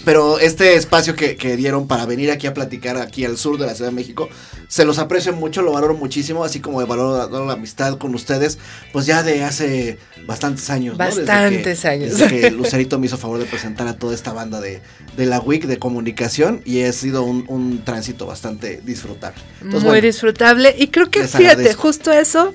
[0.04, 3.66] Pero este espacio que, que dieron para venir aquí a platicar aquí al sur de
[3.66, 4.28] la Ciudad de México,
[4.68, 8.58] se los aprecio mucho, lo valoro muchísimo, así como valoro, valoro la amistad con ustedes,
[8.92, 10.96] pues ya de hace bastantes años.
[10.96, 11.04] ¿no?
[11.04, 12.18] Desde que- Bastantes años.
[12.18, 14.80] Desde que Lucerito me hizo favor de presentar a toda esta banda de,
[15.16, 19.40] de la WIC de comunicación y ha sido un, un tránsito bastante disfrutable.
[19.56, 20.74] Entonces, Muy bueno, disfrutable.
[20.78, 21.82] Y creo que, fíjate, agradezco.
[21.82, 22.52] justo eso,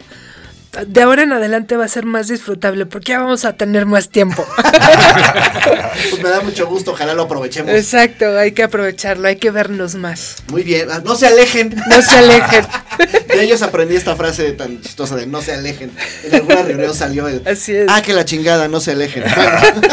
[0.87, 4.09] de ahora en adelante va a ser más disfrutable porque ya vamos a tener más
[4.09, 4.45] tiempo.
[6.09, 7.71] pues me da mucho gusto, ojalá lo aprovechemos.
[7.71, 10.37] Exacto, hay que aprovecharlo, hay que vernos más.
[10.47, 11.75] Muy bien, ah, no se alejen.
[11.89, 12.65] No se alejen.
[13.27, 15.91] De ellos aprendí esta frase tan chistosa de no se alejen.
[16.23, 17.87] En alguna reunión salió el Así es.
[17.89, 19.23] Ah, que la chingada, no se alejen.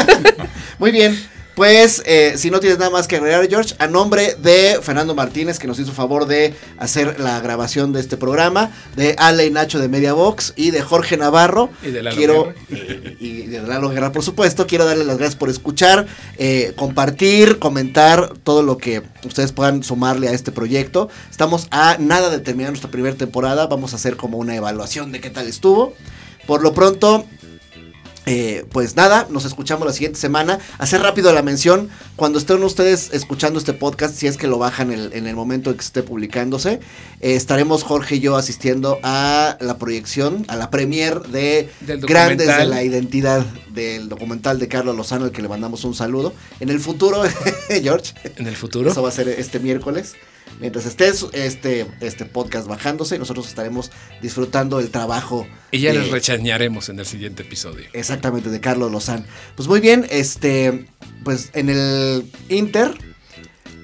[0.79, 1.19] Muy bien.
[1.61, 5.59] Pues, eh, si no tienes nada más que agregar, George, a nombre de Fernando Martínez,
[5.59, 9.77] que nos hizo favor de hacer la grabación de este programa, de Ale y Nacho
[9.77, 12.55] de Media Box y de Jorge Navarro, Y de Lalo quiero, Guerra.
[12.71, 16.07] eh, y de Lalo Guerra, por supuesto, quiero darle las gracias por escuchar,
[16.39, 21.09] eh, compartir, comentar todo lo que ustedes puedan sumarle a este proyecto.
[21.29, 25.21] Estamos a nada de terminar nuestra primera temporada, vamos a hacer como una evaluación de
[25.21, 25.93] qué tal estuvo.
[26.47, 27.27] Por lo pronto,
[28.27, 30.59] eh, pues nada, nos escuchamos la siguiente semana.
[30.77, 34.91] Hacer rápido la mención, cuando estén ustedes escuchando este podcast, si es que lo bajan
[34.91, 36.79] en el, en el momento en que esté publicándose,
[37.19, 42.65] eh, estaremos Jorge y yo asistiendo a la proyección, a la premier de Grandes de
[42.65, 46.33] la Identidad del documental de Carlos Lozano, al que le mandamos un saludo.
[46.59, 47.23] En el futuro,
[47.69, 48.91] George, En el futuro.
[48.91, 50.13] eso va a ser este miércoles.
[50.59, 53.91] Mientras esté su- este, este podcast bajándose, nosotros estaremos
[54.21, 55.47] disfrutando el trabajo.
[55.71, 57.85] Y ya de- les rechañaremos en el siguiente episodio.
[57.93, 59.25] Exactamente, de Carlos Lozán.
[59.55, 60.85] Pues muy bien, este,
[61.23, 62.91] pues en el Inter,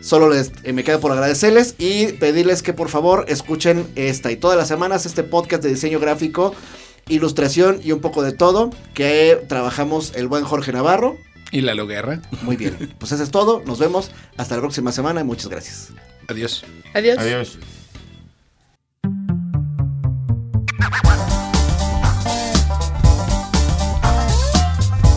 [0.02, 4.38] solo les, eh, me queda por agradecerles y pedirles que por favor escuchen esta y
[4.38, 6.54] todas las semanas este podcast de diseño gráfico,
[7.10, 11.18] ilustración y un poco de todo que trabajamos el buen Jorge Navarro.
[11.52, 12.22] Y la Guerra.
[12.42, 15.90] Muy bien, pues eso es todo, nos vemos hasta la próxima semana y muchas gracias.
[16.28, 16.64] Adiós.
[16.94, 17.18] Adiós.
[17.20, 17.58] Adiós.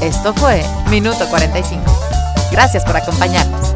[0.01, 1.85] Esto fue Minuto 45.
[2.53, 3.70] Gracias por acompañarnos.